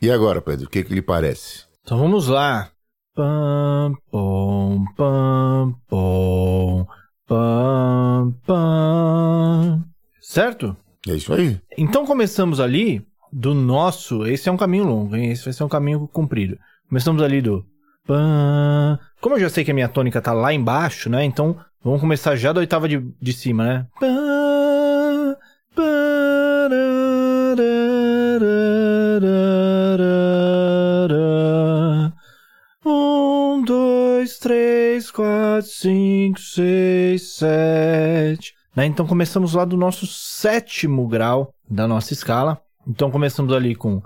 E 0.03 0.11
agora, 0.11 0.43
Pedro, 0.43 0.67
o 0.67 0.69
que, 0.69 0.85
que 0.85 0.93
lhe 0.93 1.01
parece? 1.01 1.65
Então 1.83 1.97
vamos 1.97 2.29
lá. 2.29 2.71
Pam, 3.19 3.95
pom, 4.13 4.85
pam, 4.97 5.75
pom, 5.89 6.87
pam, 7.27 8.33
pam. 8.47 9.85
Certo? 10.39 10.77
É 11.09 11.15
isso 11.17 11.35
aí. 11.35 11.59
Então 11.77 12.07
começamos 12.07 12.61
ali 12.61 13.05
do 13.33 13.55
nosso. 13.55 14.25
Esse 14.25 14.49
é 14.49 14.53
um 14.53 14.57
caminho 14.57 14.85
longo, 14.85 15.17
hein? 15.17 15.33
Esse 15.33 15.43
vai 15.45 15.53
ser 15.53 15.65
um 15.65 15.69
caminho 15.69 16.09
comprido. 16.13 16.57
Começamos 16.89 17.21
ali 17.25 17.43
do. 17.43 17.67
Como 19.21 19.35
eu 19.35 19.41
já 19.41 19.49
sei 19.51 19.65
que 19.65 19.73
a 19.73 19.75
minha 19.75 19.89
tônica 19.89 20.23
tá 20.23 20.33
lá 20.33 20.55
embaixo, 20.55 21.11
né? 21.11 21.25
Então 21.25 21.57
vamos 21.83 22.01
começar 22.01 22.37
já 22.37 22.53
da 22.53 22.61
oitava 22.61 22.89
de, 22.89 23.05
de 23.21 23.33
cima, 23.33 23.65
né? 23.65 23.87
Pam, 23.99 25.37
dois, 33.67 34.39
três, 34.39 35.11
quatro, 35.11 35.69
cinco, 35.69 36.39
seis, 36.39 37.35
sete. 37.35 38.58
Né? 38.75 38.87
Então 38.87 39.07
começamos 39.07 39.55
lá 39.55 39.65
do 39.65 39.77
nosso 39.77 40.07
sétimo 40.07 41.07
grau 41.07 41.53
da 41.69 41.87
nossa 41.87 42.13
escala. 42.13 42.61
Então 42.87 43.11
começamos 43.11 43.53
ali 43.53 43.75
com. 43.75 44.03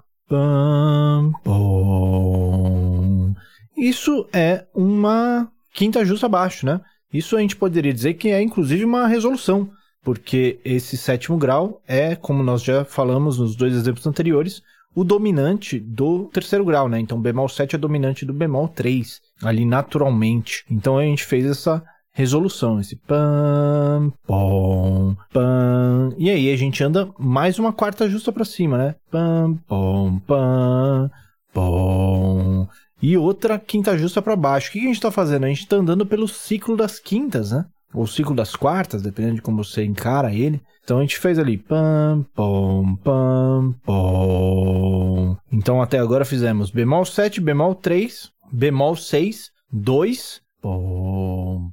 Isso 3.76 4.28
é 4.33 4.66
uma 4.75 5.50
quinta 5.75 6.04
justa 6.04 6.26
abaixo, 6.26 6.64
né? 6.66 6.81
Isso 7.12 7.37
a 7.37 7.40
gente 7.40 7.57
poderia 7.57 7.92
dizer 7.92 8.14
que 8.14 8.28
é 8.31 8.40
inclusive 8.40 8.85
uma 8.85 9.07
resolução, 9.07 9.71
porque 10.02 10.61
esse 10.64 10.97
sétimo 10.97 11.37
grau 11.37 11.83
é, 11.87 12.16
como 12.16 12.42
nós 12.42 12.62
já 12.62 12.85
falamos 12.85 13.38
nos 13.38 13.54
dois 13.54 13.75
exemplos 13.75 14.07
anteriores, 14.07 14.62
o 14.95 15.04
dominante 15.04 15.78
do 15.78 16.25
terceiro 16.33 16.64
grau, 16.64 16.88
né? 16.88 17.00
Então, 17.00 17.21
bemol 17.21 17.49
7 17.49 17.76
é 17.76 17.78
dominante 17.78 18.25
do 18.25 18.33
bemol 18.33 18.69
3, 18.69 19.21
ali 19.42 19.64
naturalmente. 19.64 20.64
Então, 20.71 20.99
a 20.99 21.02
gente 21.02 21.25
fez 21.25 21.47
essa 21.47 21.83
resolução, 22.12 22.78
esse 22.78 22.97
pam, 22.97 24.12
pom, 24.26 25.16
pam. 25.33 26.14
E 26.19 26.31
aí, 26.31 26.52
a 26.52 26.57
gente 26.57 26.83
anda 26.85 27.09
mais 27.19 27.59
uma 27.59 27.73
quarta 27.73 28.09
justa 28.09 28.31
para 28.31 28.45
cima, 28.45 28.76
né? 28.76 28.95
Pam, 29.11 29.59
pom, 29.66 30.19
pam, 30.21 31.11
pom. 31.52 32.69
E 33.02 33.16
outra 33.16 33.59
quinta 33.59 33.99
justa 33.99 34.23
para 34.23 34.37
baixo. 34.37 34.69
O 34.69 34.73
que 34.73 34.78
a 34.78 34.83
gente 34.83 34.95
está 34.95 35.11
fazendo? 35.11 35.45
A 35.45 35.49
gente 35.49 35.62
está 35.62 35.76
andando 35.76 36.07
pelo 36.07 36.28
ciclo 36.28 36.76
das 36.76 37.00
quintas, 37.00 37.50
né? 37.50 37.64
Ou 37.92 38.07
ciclo 38.07 38.35
das 38.35 38.54
quartas, 38.54 39.02
dependendo 39.02 39.37
de 39.37 39.42
como 39.42 39.62
você 39.62 39.85
encara 39.85 40.33
ele. 40.33 40.62
Então 40.85 40.99
a 40.99 41.00
gente 41.02 41.19
fez 41.19 41.38
ali 41.38 41.59
pam, 41.59 42.25
pom, 42.35 42.97
pam, 42.97 43.75
pom. 43.85 45.37
Então 45.50 45.83
até 45.83 45.99
agora 45.99 46.25
fizemos 46.25 46.71
bemol 46.71 47.04
7, 47.04 47.40
bemol 47.40 47.75
3, 47.75 48.31
bemol 48.52 48.97
6, 48.97 49.50
2, 49.71 50.40
pom, 50.61 51.12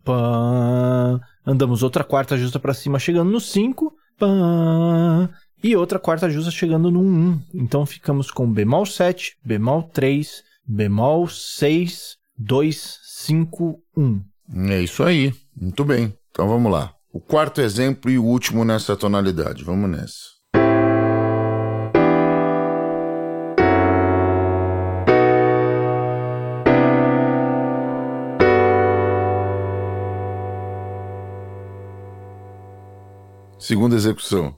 pam. 0.09 1.21
Andamos 1.45 1.83
outra 1.83 2.03
quarta 2.03 2.35
justa 2.35 2.59
para 2.59 2.73
cima 2.73 2.97
chegando 2.97 3.29
no 3.29 3.39
5, 3.39 3.93
pam. 4.17 5.29
E 5.63 5.75
outra 5.75 5.99
quarta 5.99 6.29
justa 6.29 6.49
chegando 6.49 6.89
no 6.89 7.01
1. 7.01 7.41
Então 7.53 7.85
ficamos 7.85 8.31
com 8.31 8.51
bemol 8.51 8.85
7, 8.87 9.37
bemol 9.45 9.83
3, 9.83 10.43
bemol 10.65 11.27
6, 11.27 12.17
2, 12.35 12.99
5, 13.03 13.79
1. 13.95 14.21
É 14.69 14.81
isso 14.81 15.03
aí. 15.03 15.31
Muito 15.55 15.85
bem. 15.85 16.11
Então 16.31 16.47
vamos 16.47 16.71
lá. 16.71 16.91
O 17.13 17.19
quarto 17.19 17.61
exemplo 17.61 18.09
e 18.09 18.17
o 18.17 18.25
último 18.25 18.65
nessa 18.65 18.95
tonalidade. 18.95 19.63
Vamos 19.63 19.89
nessa. 19.89 20.38
Segunda 33.69 33.95
execução. 33.95 34.57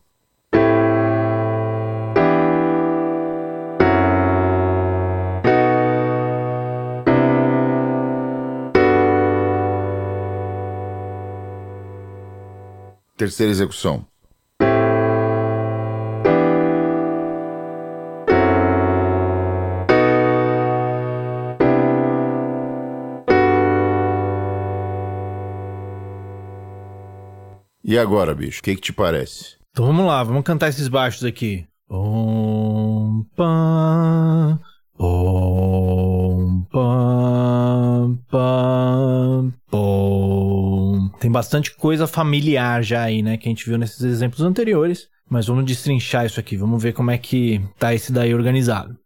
Terceira 13.17 13.51
execução. 13.51 14.10
E 27.83 27.97
agora, 27.97 28.35
bicho, 28.35 28.59
o 28.59 28.63
que, 28.63 28.75
que 28.75 28.81
te 28.81 28.93
parece? 28.93 29.55
Então 29.71 29.85
vamos 29.85 30.05
lá, 30.05 30.23
vamos 30.23 30.43
cantar 30.43 30.69
esses 30.69 30.87
baixos 30.87 31.23
aqui. 31.23 31.65
Om, 31.89 33.25
om, 34.97 36.65
pam, 36.69 38.19
tem 41.19 41.31
bastante 41.31 41.75
coisa 41.75 42.07
familiar 42.07 42.83
já 42.83 43.03
aí, 43.03 43.21
né? 43.21 43.37
Que 43.37 43.47
a 43.47 43.51
gente 43.51 43.65
viu 43.65 43.77
nesses 43.77 44.01
exemplos 44.01 44.41
anteriores. 44.41 45.09
Mas 45.29 45.47
vamos 45.47 45.63
destrinchar 45.63 46.25
isso 46.25 46.39
aqui. 46.39 46.57
Vamos 46.57 46.83
ver 46.83 46.93
como 46.93 47.09
é 47.09 47.17
que 47.17 47.61
tá 47.79 47.93
esse 47.93 48.11
daí 48.11 48.33
organizado. 48.33 48.97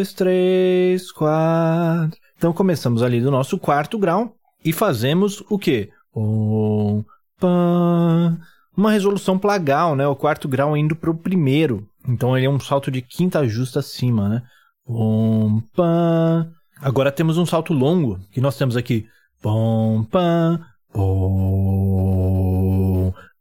Dois, 0.00 0.12
três, 0.14 1.12
quatro. 1.12 2.18
Então 2.36 2.52
começamos 2.54 3.02
ali 3.02 3.20
do 3.20 3.30
nosso 3.30 3.58
quarto 3.58 3.98
grau 3.98 4.34
e 4.64 4.72
fazemos 4.72 5.44
o 5.50 5.58
quê? 5.58 5.90
Um, 6.16 7.04
pá, 7.38 8.34
uma 8.74 8.92
resolução 8.92 9.38
plagal, 9.38 9.94
né? 9.94 10.06
O 10.06 10.16
quarto 10.16 10.48
grau 10.48 10.74
indo 10.74 10.96
para 10.96 11.10
o 11.10 11.16
primeiro. 11.16 11.86
Então 12.08 12.34
ele 12.36 12.46
é 12.46 12.50
um 12.50 12.58
salto 12.58 12.90
de 12.90 13.02
quinta 13.02 13.46
justa 13.46 13.80
acima, 13.80 14.26
né? 14.28 14.42
Pom, 14.86 15.60
pam. 15.76 16.50
Agora 16.80 17.12
temos 17.12 17.36
um 17.36 17.44
salto 17.44 17.74
longo, 17.74 18.18
que 18.32 18.40
nós 18.40 18.56
temos 18.56 18.78
aqui. 18.78 19.06
Pom, 19.42 20.02
pam, 20.04 20.64
pom, 20.94 21.12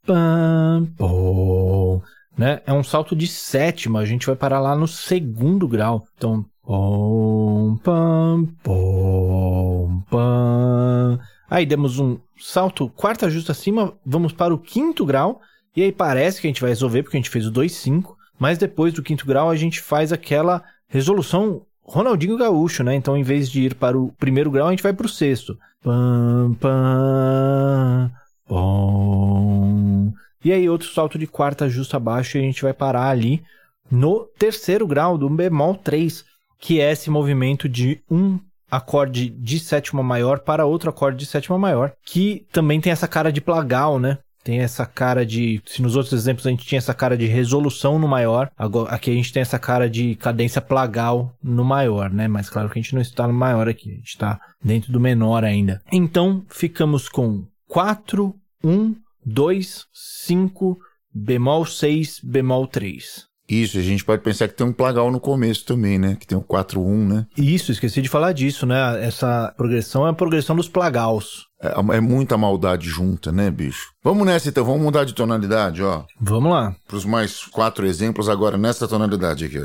pam, 0.05 0.85
pom. 0.97 2.01
Né? 2.39 2.62
É 2.65 2.72
um 2.72 2.86
salto 2.86 3.17
de 3.17 3.27
sétima, 3.27 4.00
a 4.00 4.05
gente 4.05 4.25
vai 4.25 4.34
parar 4.34 4.62
lá 4.62 4.74
no 4.74 4.88
segundo 4.88 5.67
grau. 5.67 6.05
Então, 6.15 6.46
pom, 6.63 7.77
pam, 7.84 8.48
pom, 8.63 10.01
pam. 10.10 11.19
Aí 11.50 11.65
demos 11.65 12.00
um 12.00 12.17
salto 12.38 12.88
quarta 12.91 13.29
justa 13.29 13.51
acima, 13.51 13.93
vamos 14.05 14.31
para 14.31 14.53
o 14.53 14.58
quinto 14.58 15.05
grau. 15.05 15.41
E 15.75 15.84
aí 15.84 15.91
parece 15.91 16.39
que 16.39 16.48
a 16.48 16.50
gente 16.50 16.62
vai 16.62 16.69
resolver, 16.69 17.03
porque 17.03 17.17
a 17.17 17.19
gente 17.19 17.29
fez 17.29 17.46
o 17.46 17.51
2, 17.51 17.74
5. 17.74 18.15
Mas 18.39 18.58
depois 18.58 18.93
do 18.93 19.03
quinto 19.03 19.25
grau, 19.25 19.50
a 19.50 19.55
gente 19.58 19.81
faz 19.81 20.13
aquela 20.13 20.63
resolução 20.88 21.63
Ronaldinho 21.84 22.38
Gaúcho, 22.38 22.86
né? 22.86 22.96
Então, 22.96 23.17
em 23.17 23.24
vez 23.24 23.51
de 23.51 23.63
ir 23.63 23.75
para 23.75 24.00
o 24.00 24.13
primeiro 24.13 24.50
grau, 24.50 24.67
a 24.67 24.72
gente 24.72 24.84
vai 24.84 24.93
para 24.93 25.05
o 25.05 25.10
sexto. 25.10 25.58
Pam, 25.84 26.55
pam, 26.58 28.10
pom. 28.48 30.13
E 30.43 30.51
aí, 30.53 30.69
outro 30.69 30.89
salto 30.89 31.19
de 31.19 31.27
quarta 31.27 31.69
justa 31.69 31.98
abaixo 31.98 32.38
e 32.38 32.41
a 32.41 32.43
gente 32.43 32.62
vai 32.62 32.74
parar 32.74 33.10
ali 33.10 33.43
no 33.91 34.25
terceiro 34.38 34.88
grau 34.88 35.17
do 35.17 35.29
bemol 35.29 35.75
3, 35.75 36.24
que 36.60 36.79
é 36.79 36.91
esse 36.91 37.10
movimento 37.10 37.67
de 37.67 38.01
um 38.10 38.39
acorde 38.69 39.29
de 39.29 39.60
sétima 39.60 40.03
maior 40.03 40.39
para 40.39 40.65
outro 40.65 40.89
acorde 40.89 41.17
de 41.17 41.25
sétima 41.25 41.58
maior, 41.58 41.93
que 42.05 42.46
também 42.51 42.79
tem 42.79 42.91
essa 42.91 43.08
cara 43.08 43.31
de 43.31 43.41
plagal, 43.41 44.00
né? 44.00 44.19
Tem 44.43 44.62
essa 44.62 44.86
cara 44.86 45.25
de. 45.25 45.62
Se 45.65 45.81
nos 45.81 45.96
outros 45.96 46.13
exemplos 46.13 46.48
a 46.48 46.50
gente 46.50 46.65
tinha 46.65 46.77
essa 46.77 46.93
cara 46.93 47.17
de 47.17 47.25
resolução 47.25 48.00
no 48.00 48.08
maior, 48.08 48.50
agora, 48.58 48.91
aqui 48.93 49.12
a 49.12 49.13
gente 49.13 49.34
tem 49.34 49.41
essa 49.41 49.60
cara 49.60 49.89
de 49.89 50.15
cadência 50.15 50.62
plagal 50.62 51.36
no 51.43 51.65
maior, 51.65 52.10
né? 52.10 52.27
Mas 52.27 52.50
claro 52.50 52.69
que 52.69 52.79
a 52.79 52.81
gente 52.81 52.96
não 52.96 53.01
está 53.01 53.27
no 53.27 53.34
maior 53.34 53.67
aqui, 53.67 53.91
a 53.91 53.96
gente 53.96 54.08
está 54.08 54.39
dentro 54.63 54.93
do 54.93 55.00
menor 55.00 55.43
ainda. 55.43 55.81
Então 55.91 56.46
ficamos 56.50 57.10
com 57.10 57.46
4, 57.67 58.34
1, 58.63 58.96
2, 59.25 59.85
5, 60.25 60.77
bemol 61.13 61.65
6, 61.65 62.21
bemol 62.23 62.67
3. 62.67 63.29
Isso, 63.49 63.79
a 63.79 63.81
gente 63.81 64.05
pode 64.05 64.21
pensar 64.21 64.47
que 64.47 64.53
tem 64.53 64.67
um 64.67 64.71
plagal 64.71 65.11
no 65.11 65.19
começo 65.19 65.65
também, 65.65 65.97
né? 65.97 66.15
Que 66.19 66.27
tem 66.27 66.38
o 66.38 66.41
4-1, 66.41 67.07
né? 67.07 67.25
Isso, 67.35 67.71
esqueci 67.71 67.99
de 67.99 68.07
falar 68.07 68.31
disso, 68.31 68.67
né? 68.67 69.03
Essa 69.03 69.51
progressão 69.57 70.05
é 70.05 70.11
a 70.11 70.13
progressão 70.13 70.55
dos 70.55 70.69
plagaus. 70.69 71.47
É, 71.59 71.73
é, 71.97 71.99
muita 71.99 72.38
maldade 72.38 72.88
junta, 72.88 73.31
né, 73.31 73.49
bicho? 73.49 73.88
Vamos 74.03 74.25
nessa 74.25 74.49
então, 74.49 74.63
vamos 74.63 74.83
mudar 74.83 75.03
de 75.03 75.15
tonalidade, 75.15 75.81
ó. 75.81 76.03
Vamos 76.21 76.51
lá. 76.51 76.75
Para 76.88 76.97
os 76.97 77.05
mais 77.05 77.43
quatro 77.45 77.88
exemplos 77.88 78.29
agora 78.29 78.55
nessa 78.55 78.88
tonalidade 78.88 79.45
aqui. 79.45 79.57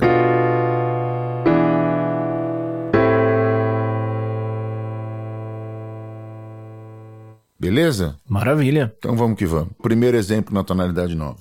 Beleza? 7.64 8.16
Maravilha. 8.28 8.94
Então 8.98 9.16
vamos 9.16 9.38
que 9.38 9.46
vamos. 9.46 9.70
Primeiro 9.82 10.18
exemplo 10.18 10.52
na 10.52 10.62
tonalidade 10.62 11.14
nova. 11.14 11.38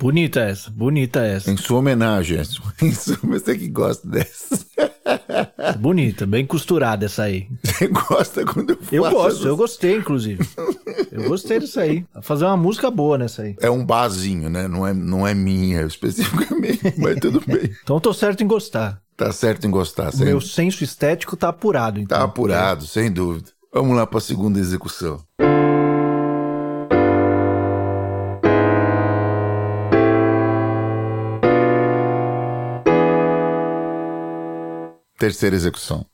Bonita 0.00 0.40
essa, 0.40 0.68
bonita 0.68 1.20
essa. 1.20 1.48
Em 1.48 1.56
sua 1.56 1.78
homenagem, 1.78 2.40
em 2.82 2.92
sua, 2.92 3.16
você 3.22 3.56
que 3.56 3.68
gosta 3.68 4.08
dessa. 4.08 4.58
Bonita, 5.78 6.26
bem 6.26 6.44
costurada 6.44 7.06
essa 7.06 7.22
aí. 7.22 7.46
Você 7.62 7.86
gosta 7.86 8.44
quando 8.44 8.70
eu 8.70 8.76
faço 8.78 8.94
Eu 8.96 9.10
gosto, 9.10 9.46
eu 9.46 9.56
gostei, 9.56 9.96
inclusive. 9.96 10.44
Eu 11.10 11.28
gostei 11.28 11.58
disso 11.58 11.80
aí. 11.80 12.04
Fazer 12.22 12.44
uma 12.44 12.56
música 12.56 12.90
boa 12.90 13.18
nessa 13.18 13.42
aí. 13.42 13.56
É 13.60 13.70
um 13.70 13.84
barzinho, 13.84 14.48
né? 14.48 14.68
Não 14.68 14.86
é, 14.86 14.92
não 14.92 15.26
é 15.26 15.34
minha 15.34 15.82
especificamente, 15.86 16.94
mas 16.98 17.18
tudo 17.20 17.42
bem. 17.46 17.70
Então 17.82 17.96
eu 17.96 18.00
tô 18.00 18.12
certo 18.12 18.42
em 18.42 18.46
gostar. 18.46 19.00
Tá 19.16 19.32
certo 19.32 19.66
em 19.66 19.70
gostar. 19.70 20.14
O 20.14 20.18
meu 20.18 20.40
senso 20.40 20.82
estético 20.82 21.36
tá 21.36 21.50
apurado, 21.50 22.00
então. 22.00 22.16
Tá 22.16 22.24
apurado, 22.24 22.86
sem 22.86 23.10
dúvida. 23.10 23.50
Vamos 23.72 23.94
lá 23.94 24.06
para 24.06 24.18
a 24.18 24.22
segunda 24.22 24.58
execução. 24.58 25.20
Terceira 35.18 35.54
execução. 35.54 36.09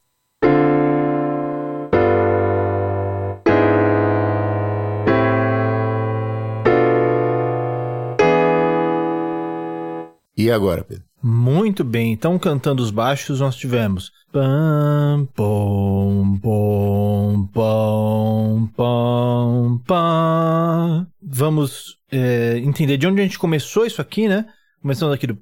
E 10.47 10.51
agora, 10.53 10.85
Pedro? 10.85 11.03
Muito 11.21 11.83
bem. 11.83 12.13
Então, 12.13 12.39
cantando 12.39 12.81
os 12.81 12.93
baixos, 12.93 13.41
nós 13.41 13.57
tivemos 13.57 14.13
pam, 14.31 15.27
pom, 15.35 16.39
pom, 16.41 17.49
pom, 17.53 18.69
pom, 18.77 19.81
pam. 19.85 21.07
Vamos 21.21 21.97
é, 22.13 22.59
entender 22.59 22.97
de 22.97 23.09
onde 23.09 23.21
a 23.21 23.25
gente 23.25 23.41
começou 23.41 23.85
isso 23.85 24.01
aqui, 24.01 24.29
né? 24.29 24.47
Começando 24.81 25.13
aqui 25.13 25.27
do. 25.27 25.37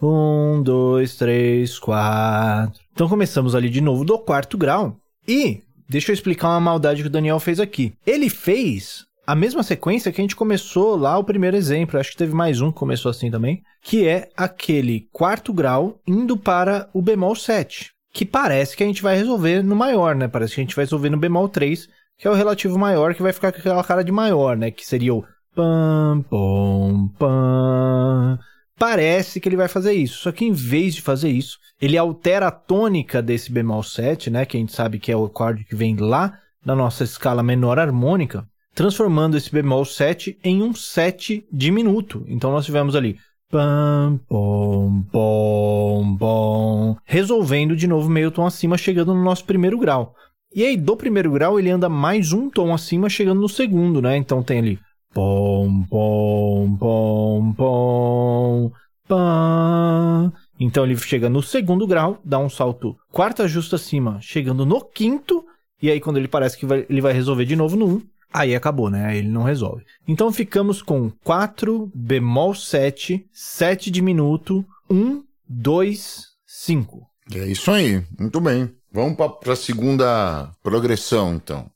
Um, 0.00 0.62
dois, 0.62 1.14
três, 1.14 1.78
quatro. 1.78 2.80
Então 2.94 3.06
começamos 3.06 3.54
ali 3.54 3.68
de 3.68 3.82
novo 3.82 4.02
do 4.02 4.18
quarto 4.18 4.56
grau. 4.56 4.96
E 5.28 5.60
deixa 5.86 6.10
eu 6.10 6.14
explicar 6.14 6.48
uma 6.48 6.60
maldade 6.60 7.02
que 7.02 7.08
o 7.08 7.12
Daniel 7.12 7.38
fez 7.38 7.60
aqui. 7.60 7.92
Ele 8.06 8.30
fez 8.30 9.09
a 9.30 9.34
mesma 9.36 9.62
sequência 9.62 10.10
que 10.10 10.20
a 10.20 10.24
gente 10.24 10.34
começou 10.34 10.96
lá 10.96 11.16
o 11.16 11.22
primeiro 11.22 11.56
exemplo. 11.56 12.00
Acho 12.00 12.10
que 12.10 12.16
teve 12.16 12.34
mais 12.34 12.60
um 12.60 12.72
que 12.72 12.78
começou 12.78 13.10
assim 13.10 13.30
também. 13.30 13.62
Que 13.80 14.08
é 14.08 14.28
aquele 14.36 15.08
quarto 15.12 15.52
grau 15.52 16.00
indo 16.04 16.36
para 16.36 16.90
o 16.92 17.00
bemol 17.00 17.36
7. 17.36 17.92
Que 18.12 18.24
parece 18.24 18.76
que 18.76 18.82
a 18.82 18.86
gente 18.86 19.02
vai 19.02 19.16
resolver 19.16 19.62
no 19.62 19.76
maior, 19.76 20.16
né? 20.16 20.26
Parece 20.26 20.56
que 20.56 20.60
a 20.60 20.64
gente 20.64 20.74
vai 20.74 20.84
resolver 20.84 21.10
no 21.10 21.16
bemol 21.16 21.48
3 21.48 21.88
que 22.18 22.28
é 22.28 22.30
o 22.30 22.34
relativo 22.34 22.78
maior, 22.78 23.14
que 23.14 23.22
vai 23.22 23.32
ficar 23.32 23.50
com 23.50 23.60
aquela 23.60 23.82
cara 23.82 24.04
de 24.04 24.12
maior, 24.12 24.54
né? 24.54 24.70
Que 24.70 24.86
seria 24.86 25.14
o 25.14 25.24
pam, 25.54 26.22
pom, 26.28 27.08
pam. 27.18 28.38
Parece 28.76 29.40
que 29.40 29.48
ele 29.48 29.56
vai 29.56 29.68
fazer 29.68 29.92
isso, 29.92 30.18
só 30.18 30.32
que 30.32 30.44
em 30.44 30.52
vez 30.52 30.96
de 30.96 31.02
fazer 31.02 31.30
isso, 31.30 31.58
ele 31.80 31.96
altera 31.96 32.48
a 32.48 32.50
tônica 32.50 33.22
desse 33.22 33.50
bemol 33.50 33.82
7, 33.82 34.28
né? 34.28 34.44
Que 34.44 34.58
a 34.58 34.60
gente 34.60 34.72
sabe 34.72 34.98
que 34.98 35.10
é 35.10 35.16
o 35.16 35.24
acorde 35.24 35.64
que 35.64 35.74
vem 35.74 35.96
lá 35.96 36.38
da 36.62 36.74
nossa 36.74 37.04
escala 37.04 37.42
menor 37.42 37.78
harmônica, 37.78 38.46
transformando 38.74 39.36
esse 39.36 39.50
bemol 39.50 39.84
7 39.84 40.38
em 40.42 40.62
um 40.62 40.74
7 40.74 41.46
diminuto. 41.52 42.24
Então 42.28 42.50
nós 42.50 42.64
tivemos 42.64 42.94
ali 42.94 43.18
pam, 43.50 44.20
pom, 44.28 45.02
pom, 45.10 46.16
pom, 46.16 46.96
resolvendo 47.04 47.74
de 47.74 47.88
novo 47.88 48.08
meio 48.08 48.30
tom 48.30 48.46
acima, 48.46 48.78
chegando 48.78 49.12
no 49.12 49.24
nosso 49.24 49.44
primeiro 49.44 49.76
grau. 49.76 50.14
E 50.54 50.64
aí, 50.64 50.76
do 50.76 50.96
primeiro 50.96 51.32
grau, 51.32 51.58
ele 51.58 51.70
anda 51.70 51.88
mais 51.88 52.32
um 52.32 52.48
tom 52.48 52.72
acima, 52.72 53.08
chegando 53.08 53.40
no 53.40 53.48
segundo, 53.48 54.00
né? 54.00 54.16
Então 54.16 54.42
tem 54.42 54.58
ali. 54.58 54.78
Pom, 55.12 55.84
pom, 55.90 56.76
pom, 56.76 57.52
pom, 57.54 58.72
pam. 59.08 60.32
Então 60.58 60.84
ele 60.84 60.96
chega 60.96 61.28
no 61.28 61.42
segundo 61.42 61.86
grau, 61.86 62.20
dá 62.24 62.38
um 62.38 62.48
salto 62.48 62.96
quarta 63.10 63.48
justa 63.48 63.76
acima, 63.76 64.18
chegando 64.20 64.64
no 64.64 64.80
quinto. 64.84 65.44
E 65.82 65.90
aí, 65.90 66.00
quando 66.00 66.18
ele 66.18 66.28
parece 66.28 66.56
que 66.56 66.66
vai, 66.66 66.86
ele 66.88 67.00
vai 67.00 67.12
resolver 67.12 67.44
de 67.44 67.56
novo 67.56 67.76
no 67.76 67.86
1, 67.86 67.88
um, 67.88 68.02
aí 68.32 68.54
acabou, 68.54 68.90
né? 68.90 69.06
Aí 69.06 69.18
ele 69.18 69.28
não 69.28 69.42
resolve. 69.42 69.84
Então 70.06 70.32
ficamos 70.32 70.82
com 70.82 71.10
4, 71.24 71.90
bemol 71.94 72.54
7, 72.54 73.26
7 73.32 73.90
diminuto, 73.90 74.64
1, 74.88 75.22
2, 75.48 76.26
5. 76.46 77.06
É 77.34 77.46
isso 77.46 77.70
aí, 77.70 78.04
muito 78.18 78.40
bem. 78.40 78.74
Vamos 78.92 79.16
para 79.16 79.52
a 79.52 79.56
segunda 79.56 80.50
progressão, 80.62 81.34
então. 81.34 81.70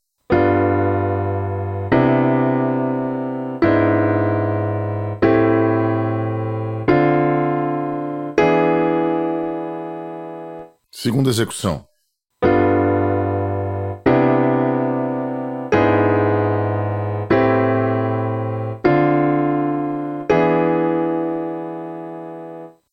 Segunda 10.91 11.29
execução. 11.29 11.87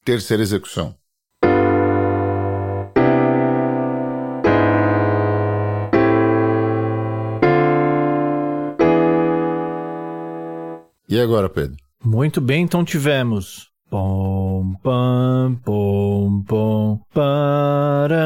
Terceira 0.04 0.42
execução. 0.42 0.96
E 11.08 11.20
agora, 11.20 11.48
Pedro? 11.48 11.76
Muito 12.04 12.40
bem, 12.40 12.64
então 12.64 12.84
tivemos. 12.84 13.70
Pom, 13.88 14.74
pam, 14.82 15.54
pom, 15.64 16.42
pom, 16.48 16.98
para. 17.14 18.18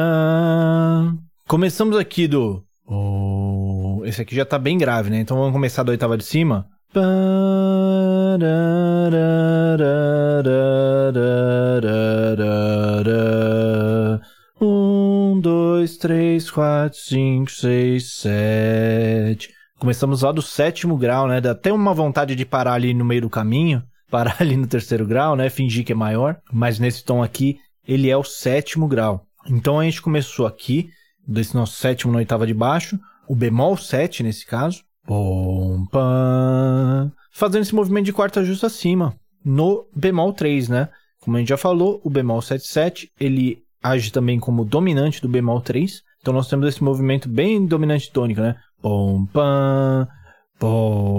Começamos 1.47 1.95
aqui 1.97 2.27
do. 2.27 2.63
Oh, 2.87 4.01
esse 4.05 4.21
aqui 4.21 4.33
já 4.33 4.45
tá 4.45 4.57
bem 4.57 4.77
grave, 4.79 5.09
né? 5.11 5.19
Então 5.19 5.37
vamos 5.37 5.51
começar 5.51 5.83
da 5.83 5.91
oitava 5.91 6.17
de 6.17 6.23
cima. 6.23 6.67
Um, 14.61 15.39
dois, 15.39 15.97
três, 15.97 16.49
quatro, 16.51 16.97
cinco, 16.99 17.51
seis, 17.51 18.13
sete. 18.13 19.49
Começamos 19.79 20.21
lá 20.21 20.31
do 20.31 20.41
sétimo 20.41 20.97
grau, 20.97 21.27
né? 21.27 21.39
Dá 21.41 21.51
até 21.51 21.71
uma 21.71 21.93
vontade 21.93 22.35
de 22.35 22.45
parar 22.45 22.73
ali 22.73 22.93
no 22.93 23.05
meio 23.05 23.21
do 23.21 23.29
caminho, 23.29 23.83
parar 24.09 24.37
ali 24.39 24.57
no 24.57 24.67
terceiro 24.67 25.05
grau, 25.05 25.35
né? 25.35 25.49
Fingir 25.49 25.85
que 25.85 25.91
é 25.91 25.95
maior. 25.95 26.37
Mas 26.51 26.79
nesse 26.79 27.03
tom 27.03 27.23
aqui, 27.23 27.57
ele 27.87 28.09
é 28.09 28.17
o 28.17 28.23
sétimo 28.23 28.87
grau. 28.87 29.25
Então 29.49 29.79
a 29.79 29.83
gente 29.83 30.01
começou 30.01 30.45
aqui, 30.45 30.89
desse 31.27 31.55
nosso 31.55 31.73
sétimo 31.73 32.11
na 32.11 32.19
oitava 32.19 32.45
de 32.45 32.53
baixo, 32.53 32.99
o 33.27 33.35
bemol 33.35 33.77
7 33.77 34.23
nesse 34.23 34.45
caso, 34.45 34.83
pom, 35.05 35.85
pam, 35.91 37.11
fazendo 37.37 37.61
esse 37.61 37.75
movimento 37.75 38.05
de 38.05 38.13
quarta 38.13 38.43
justa 38.43 38.65
acima, 38.65 39.15
no 39.45 39.87
bemol 39.95 40.33
3, 40.33 40.69
né? 40.69 40.89
Como 41.19 41.37
a 41.37 41.39
gente 41.39 41.49
já 41.49 41.57
falou, 41.57 42.01
o 42.03 42.09
bemol 42.09 42.39
7,7, 42.39 43.09
ele 43.19 43.59
age 43.81 44.11
também 44.11 44.39
como 44.39 44.65
dominante 44.65 45.21
do 45.21 45.29
bemol 45.29 45.61
3, 45.61 46.01
então 46.19 46.33
nós 46.33 46.49
temos 46.49 46.67
esse 46.67 46.83
movimento 46.83 47.29
bem 47.29 47.63
dominante 47.63 48.11
tônico, 48.11 48.41
né? 48.41 48.55
Pom, 48.81 49.23
pam, 49.27 50.07
porom. 50.57 51.13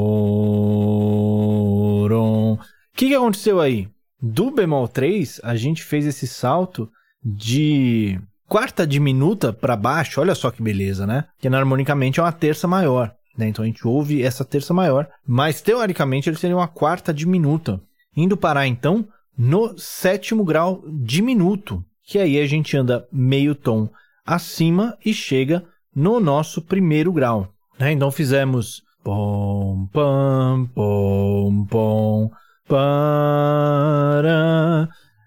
O 2.54 2.58
que, 2.96 3.06
que 3.10 3.14
aconteceu 3.14 3.60
aí? 3.60 3.88
Do 4.20 4.50
bemol 4.50 4.88
3, 4.88 5.40
a 5.44 5.54
gente 5.54 5.84
fez 5.84 6.04
esse 6.04 6.26
salto 6.26 6.90
de 7.24 8.20
quarta 8.48 8.84
diminuta 8.84 9.52
para 9.52 9.76
baixo, 9.76 10.20
olha 10.20 10.34
só 10.34 10.50
que 10.50 10.64
beleza, 10.64 11.06
né? 11.06 11.26
Que 11.38 11.46
harmonicamente 11.46 12.18
é 12.18 12.24
uma 12.24 12.32
terça 12.32 12.66
maior, 12.66 13.14
né? 13.38 13.46
Então 13.48 13.62
a 13.64 13.66
gente 13.66 13.86
ouve 13.86 14.22
essa 14.22 14.44
terça 14.44 14.74
maior, 14.74 15.08
mas 15.24 15.62
teoricamente 15.62 16.28
ele 16.28 16.36
seria 16.36 16.56
uma 16.56 16.66
quarta 16.66 17.14
diminuta. 17.14 17.80
Indo 18.16 18.36
parar 18.36 18.66
então 18.66 19.06
no 19.36 19.78
sétimo 19.78 20.44
grau 20.44 20.82
diminuto, 20.88 21.84
que 22.02 22.18
aí 22.18 22.40
a 22.40 22.46
gente 22.46 22.76
anda 22.76 23.06
meio 23.12 23.54
tom 23.54 23.88
acima 24.26 24.98
e 25.04 25.14
chega 25.14 25.64
no 25.94 26.18
nosso 26.18 26.60
primeiro 26.60 27.12
grau. 27.12 27.54
Né? 27.78 27.92
Então 27.92 28.10
fizemos 28.10 28.82
pom, 29.04 29.88
pam, 29.92 30.68
pom, 30.74 31.64
pom, 31.66 32.30
para, 32.66 33.68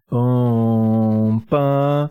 pom, 0.10 1.42
pam, 1.50 2.10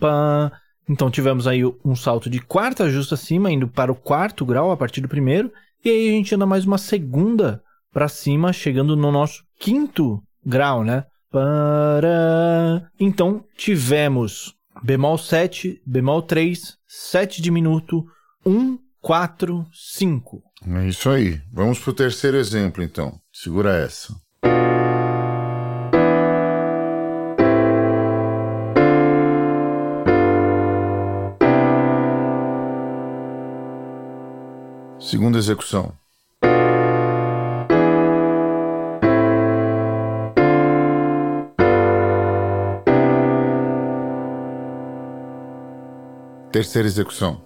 pam. 0.00 0.50
Então 0.88 1.10
tivemos 1.10 1.46
aí 1.46 1.62
um 1.84 1.94
salto 1.94 2.28
de 2.28 2.40
quarta 2.40 2.90
justa 2.90 3.14
acima, 3.14 3.50
indo 3.50 3.68
para 3.68 3.92
o 3.92 3.96
quarto 3.96 4.44
grau 4.44 4.70
a 4.70 4.76
partir 4.76 5.00
do 5.00 5.08
primeiro, 5.08 5.52
e 5.84 5.90
aí 5.90 6.08
a 6.08 6.12
gente 6.12 6.34
anda 6.34 6.46
mais 6.46 6.64
uma 6.64 6.78
segunda 6.78 7.62
para 7.92 8.08
cima, 8.08 8.52
chegando 8.52 8.96
no 8.96 9.12
nosso 9.12 9.44
quinto 9.58 10.22
grau, 10.44 10.82
né? 10.82 11.04
Para. 11.30 12.88
Então 12.98 13.44
tivemos 13.56 14.54
bemol 14.82 15.18
7, 15.18 15.80
bemol 15.86 16.22
3, 16.22 16.76
7 16.86 17.40
diminuto, 17.40 18.04
1, 18.44 18.78
4, 19.00 19.66
5. 19.72 20.42
É 20.66 20.88
isso 20.88 21.10
aí. 21.10 21.40
Vamos 21.52 21.78
pro 21.78 21.92
terceiro 21.92 22.36
exemplo, 22.36 22.82
então. 22.82 23.18
Segura 23.32 23.76
essa. 23.76 24.14
Segunda 35.12 35.36
execução. 35.36 35.92
Terceira 46.50 46.88
execução. 46.88 47.42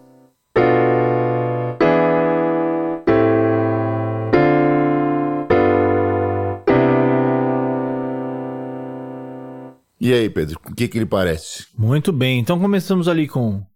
E 10.00 10.12
aí, 10.12 10.31
Pedro, 10.31 10.61
o 10.64 10.72
que, 10.72 10.87
que 10.87 10.98
ele 10.98 11.05
parece? 11.05 11.66
Muito 11.76 12.12
bem, 12.12 12.38
então 12.38 12.61
começamos 12.61 13.09
ali 13.09 13.26
com 13.26 13.66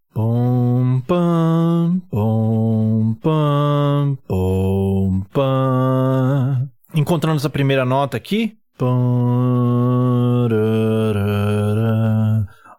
Encontrando 7.10 7.38
essa 7.38 7.50
primeira 7.50 7.84
nota 7.84 8.16
aqui. 8.16 8.56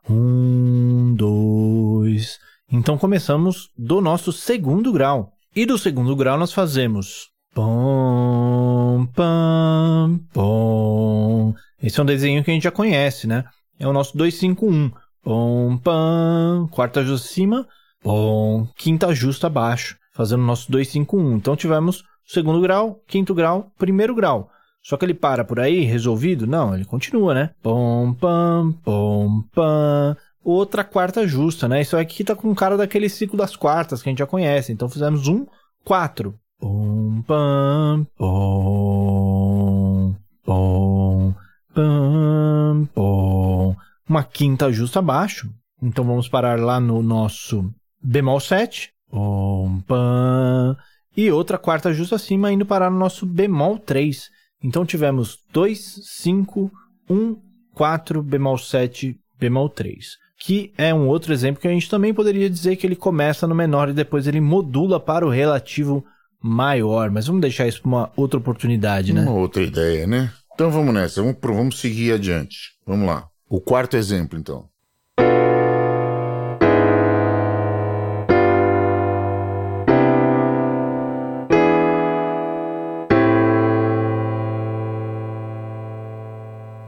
Um, 0.09 1.13
dois. 1.17 2.39
Então 2.71 2.97
começamos 2.97 3.67
do 3.77 3.99
nosso 3.99 4.31
segundo 4.31 4.93
grau. 4.93 5.33
E 5.53 5.65
do 5.65 5.77
segundo 5.77 6.15
grau 6.15 6.37
nós 6.37 6.53
fazemos 6.53 7.27
pom, 7.53 9.05
pam, 9.13 10.21
pom. 10.31 11.53
Esse 11.83 11.99
é 11.99 12.03
um 12.03 12.05
desenho 12.05 12.41
que 12.41 12.51
a 12.51 12.53
gente 12.53 12.63
já 12.63 12.71
conhece, 12.71 13.27
né? 13.27 13.43
É 13.77 13.85
o 13.85 13.91
nosso 13.91 14.17
251. 14.17 14.91
Pom, 15.21 15.77
pam, 15.77 16.69
quarta 16.71 17.03
justa 17.03 17.27
acima, 17.27 17.67
pom, 18.01 18.65
quinta 18.77 19.13
justa 19.13 19.47
abaixo, 19.47 19.97
fazendo 20.13 20.41
o 20.41 20.47
nosso 20.47 20.71
251. 20.71 21.35
Então 21.35 21.53
tivemos 21.57 22.09
segundo 22.31 22.61
grau, 22.61 23.01
quinto 23.07 23.33
grau, 23.33 23.71
primeiro 23.77 24.15
grau. 24.15 24.49
Só 24.83 24.97
que 24.97 25.05
ele 25.05 25.13
para 25.13 25.43
por 25.45 25.59
aí, 25.59 25.81
resolvido? 25.81 26.47
Não, 26.47 26.73
ele 26.73 26.85
continua, 26.85 27.33
né? 27.33 27.51
Pom, 27.61 28.13
pam, 28.13 28.71
pom, 28.83 29.43
pam. 29.53 30.17
Outra 30.43 30.83
quarta 30.83 31.27
justa, 31.27 31.67
né? 31.67 31.81
Isso 31.81 31.95
aqui 31.95 32.23
tá 32.23 32.35
com 32.35 32.55
cara 32.55 32.75
daquele 32.75 33.07
ciclo 33.07 33.37
das 33.37 33.55
quartas 33.55 34.01
que 34.01 34.09
a 34.09 34.11
gente 34.11 34.19
já 34.19 34.25
conhece. 34.25 34.71
Então 34.71 34.89
fizemos 34.89 35.27
um, 35.27 35.45
quatro. 35.83 36.33
Pom, 36.59 37.21
pam, 37.27 38.07
pom, 38.17 40.15
pom, 40.43 41.33
pam, 41.73 42.89
pom 42.95 43.75
uma 44.11 44.23
quinta 44.23 44.71
justa 44.71 44.99
abaixo. 44.99 45.49
Então 45.81 46.03
vamos 46.03 46.27
parar 46.27 46.59
lá 46.59 46.79
no 46.79 47.01
nosso 47.01 47.73
bemol 48.03 48.39
7. 48.39 48.91
Pom, 49.09 49.81
pam, 49.87 50.77
e 51.15 51.29
outra 51.31 51.57
quarta 51.57 51.93
justa 51.93 52.15
acima, 52.15 52.51
indo 52.51 52.65
parar 52.65 52.89
no 52.89 52.97
nosso 52.97 53.25
bemol 53.25 53.77
3. 53.77 54.29
Então 54.63 54.85
tivemos 54.85 55.37
2, 55.51 56.01
5, 56.03 56.71
1, 57.09 57.35
4, 57.73 58.23
bemol 58.23 58.57
7, 58.57 59.15
bemol 59.39 59.69
3. 59.69 60.05
Que 60.39 60.73
é 60.77 60.93
um 60.93 61.07
outro 61.07 61.33
exemplo 61.33 61.61
que 61.61 61.67
a 61.67 61.71
gente 61.71 61.89
também 61.89 62.13
poderia 62.13 62.49
dizer 62.49 62.75
que 62.75 62.87
ele 62.87 62.95
começa 62.95 63.45
no 63.47 63.53
menor 63.53 63.89
e 63.89 63.93
depois 63.93 64.25
ele 64.27 64.41
modula 64.41 64.99
para 64.99 65.25
o 65.25 65.29
relativo 65.29 66.03
maior. 66.41 67.11
Mas 67.11 67.27
vamos 67.27 67.41
deixar 67.41 67.67
isso 67.67 67.81
para 67.81 67.89
uma 67.89 68.11
outra 68.15 68.39
oportunidade, 68.39 69.13
né? 69.13 69.21
Uma 69.21 69.33
outra 69.33 69.61
ideia, 69.61 70.07
né? 70.07 70.31
Então 70.53 70.71
vamos 70.71 70.93
nessa, 70.93 71.21
vamos, 71.21 71.37
vamos 71.41 71.79
seguir 71.79 72.13
adiante. 72.13 72.57
Vamos 72.85 73.07
lá. 73.07 73.27
O 73.49 73.59
quarto 73.59 73.97
exemplo, 73.97 74.39
então. 74.39 74.70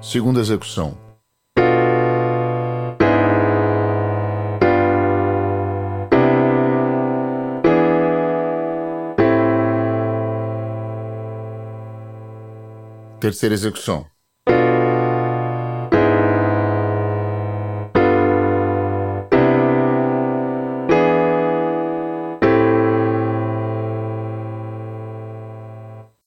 Segunda 0.03 0.41
execução. 0.41 0.97
Terceira 13.21 13.55
execução. 13.55 14.05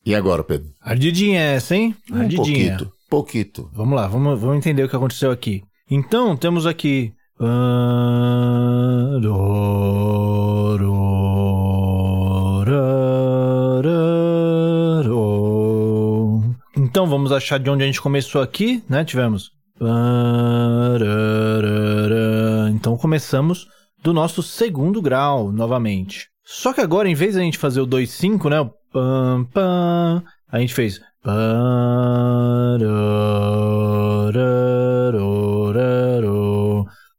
E 0.06 0.14
agora, 0.14 0.42
Pedro? 0.42 0.72
Ardidinha 0.80 1.40
essa, 1.40 1.76
hein? 1.76 1.94
Ardidinha. 2.10 2.78
Um 2.80 2.95
pouquito. 3.08 3.70
Vamos 3.72 3.96
lá, 3.96 4.06
vamos, 4.06 4.40
vamos 4.40 4.56
entender 4.56 4.84
o 4.84 4.88
que 4.88 4.96
aconteceu 4.96 5.30
aqui. 5.30 5.62
Então, 5.90 6.36
temos 6.36 6.66
aqui... 6.66 7.12
Então, 16.76 17.06
vamos 17.06 17.30
achar 17.32 17.58
de 17.58 17.68
onde 17.68 17.82
a 17.82 17.86
gente 17.86 18.00
começou 18.00 18.40
aqui, 18.40 18.82
né? 18.88 19.04
Tivemos... 19.04 19.50
Então, 22.74 22.96
começamos 22.96 23.66
do 24.02 24.12
nosso 24.12 24.42
segundo 24.42 25.02
grau, 25.02 25.52
novamente. 25.52 26.28
Só 26.42 26.72
que 26.72 26.80
agora, 26.80 27.08
em 27.08 27.14
vez 27.14 27.34
de 27.34 27.40
a 27.40 27.42
gente 27.42 27.58
fazer 27.58 27.80
o 27.80 27.86
2,5, 27.86 28.48
né? 28.48 28.70
A 30.50 30.58
gente 30.58 30.72
fez. 30.72 31.00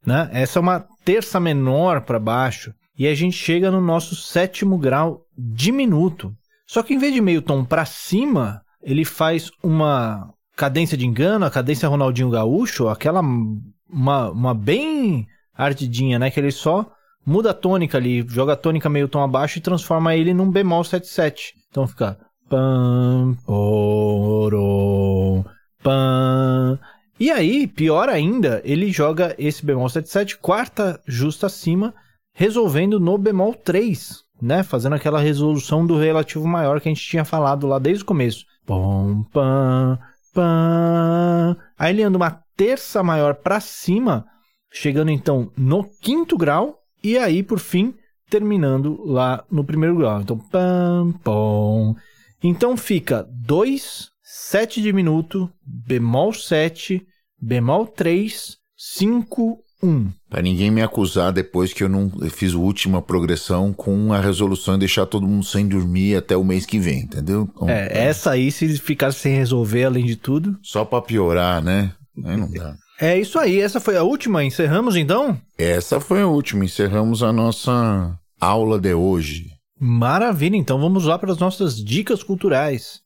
Né? 0.05 0.29
Essa 0.31 0.59
é 0.59 0.61
uma 0.61 0.85
terça 1.03 1.39
menor 1.39 2.01
para 2.01 2.17
baixo. 2.17 2.73
E 2.97 3.05
a 3.05 3.13
gente 3.13 3.35
chega 3.35 3.69
no 3.69 3.81
nosso 3.81 4.15
sétimo 4.15 4.77
grau 4.77 5.25
diminuto. 5.37 6.33
Só 6.65 6.81
que 6.81 6.93
em 6.93 6.97
vez 6.97 7.13
de 7.13 7.19
meio 7.21 7.41
tom 7.41 7.65
para 7.65 7.83
cima, 7.85 8.61
ele 8.81 9.03
faz 9.03 9.51
uma 9.61 10.33
cadência 10.55 10.97
de 10.97 11.05
engano, 11.05 11.45
a 11.45 11.51
cadência 11.51 11.89
Ronaldinho 11.89 12.29
Gaúcho, 12.29 12.87
aquela 12.87 13.21
uma, 13.89 14.31
uma 14.31 14.53
bem 14.53 15.27
ardidinha, 15.53 16.17
né? 16.17 16.31
Que 16.31 16.39
ele 16.39 16.51
só 16.51 16.89
muda 17.25 17.51
a 17.51 17.53
tônica 17.53 17.97
ali, 17.97 18.25
joga 18.27 18.53
a 18.53 18.57
tônica 18.57 18.89
meio 18.89 19.09
tom 19.09 19.21
abaixo 19.21 19.57
e 19.57 19.61
transforma 19.61 20.15
ele 20.15 20.33
num 20.33 20.49
bemol 20.49 20.83
77. 20.83 21.53
Então 21.69 21.85
fica 21.85 22.17
pam, 22.49 23.37
oro, 23.45 25.43
pam. 25.83 26.79
E 27.19 27.31
aí, 27.31 27.67
pior 27.67 28.09
ainda, 28.09 28.61
ele 28.63 28.91
joga 28.91 29.35
esse 29.39 29.65
bemol 29.65 29.89
77 29.89 30.37
quarta 30.37 31.01
justa 31.07 31.47
acima, 31.47 31.93
resolvendo 32.33 32.99
no 32.99 33.17
bemol 33.17 33.53
3, 33.53 34.23
né? 34.41 34.61
Fazendo 34.63 34.93
aquela 34.93 35.19
resolução 35.19 35.85
do 35.85 35.97
relativo 35.97 36.47
maior 36.47 36.79
que 36.79 36.87
a 36.87 36.93
gente 36.93 37.07
tinha 37.07 37.25
falado 37.25 37.65
lá 37.65 37.79
desde 37.79 38.03
o 38.03 38.05
começo. 38.05 38.45
Pom, 38.65 39.23
pam, 39.33 39.97
pam. 40.33 41.57
Aí 41.77 41.93
ele 41.93 42.03
anda 42.03 42.17
uma 42.17 42.39
terça 42.55 43.01
maior 43.01 43.35
para 43.35 43.59
cima, 43.59 44.25
chegando 44.71 45.09
então 45.09 45.51
no 45.57 45.83
quinto 46.01 46.37
grau, 46.37 46.77
e 47.03 47.17
aí, 47.17 47.41
por 47.41 47.59
fim, 47.59 47.95
terminando 48.29 49.03
lá 49.05 49.43
no 49.49 49.63
primeiro 49.63 49.97
grau. 49.97 50.21
Então, 50.21 50.37
pam, 50.37 51.13
pom. 51.23 51.95
Então 52.43 52.77
fica 52.77 53.27
2, 53.31 54.09
7 54.23 54.81
diminuto, 54.81 55.49
bemol 55.65 56.33
7, 56.33 57.05
bemol 57.39 57.87
3, 57.87 58.57
5, 58.75 59.59
1. 59.81 60.09
Para 60.29 60.41
ninguém 60.41 60.71
me 60.71 60.81
acusar 60.81 61.31
depois 61.31 61.73
que 61.73 61.83
eu 61.83 61.89
não 61.89 62.11
fiz 62.29 62.53
a 62.53 62.57
última 62.57 63.01
progressão 63.01 63.71
com 63.73 64.11
a 64.13 64.19
resolução 64.19 64.75
e 64.75 64.79
deixar 64.79 65.05
todo 65.05 65.27
mundo 65.27 65.45
sem 65.45 65.67
dormir 65.67 66.15
até 66.15 66.35
o 66.35 66.43
mês 66.43 66.65
que 66.65 66.79
vem, 66.79 67.01
entendeu? 67.01 67.49
Então, 67.55 67.69
é, 67.69 68.05
essa 68.05 68.31
aí, 68.31 68.51
se 68.51 68.77
ficasse 68.77 69.19
sem 69.19 69.35
resolver, 69.35 69.85
além 69.85 70.05
de 70.05 70.15
tudo. 70.15 70.57
Só 70.61 70.83
para 70.83 71.01
piorar, 71.01 71.61
né? 71.61 71.93
Aí 72.23 72.37
não 72.37 72.51
dá. 72.51 72.75
É 72.99 73.17
isso 73.17 73.37
aí, 73.37 73.61
essa 73.61 73.79
foi 73.79 73.95
a 73.95 74.03
última. 74.03 74.43
Encerramos 74.43 74.95
então? 74.95 75.39
Essa 75.57 75.99
foi 75.99 76.21
a 76.21 76.27
última, 76.27 76.65
encerramos 76.65 77.21
a 77.21 77.31
nossa 77.31 78.17
aula 78.39 78.79
de 78.79 78.93
hoje. 78.93 79.56
Maravilha, 79.79 80.55
então 80.55 80.79
vamos 80.79 81.05
lá 81.05 81.19
para 81.19 81.31
as 81.31 81.37
nossas 81.37 81.75
dicas 81.83 82.23
culturais. 82.23 83.01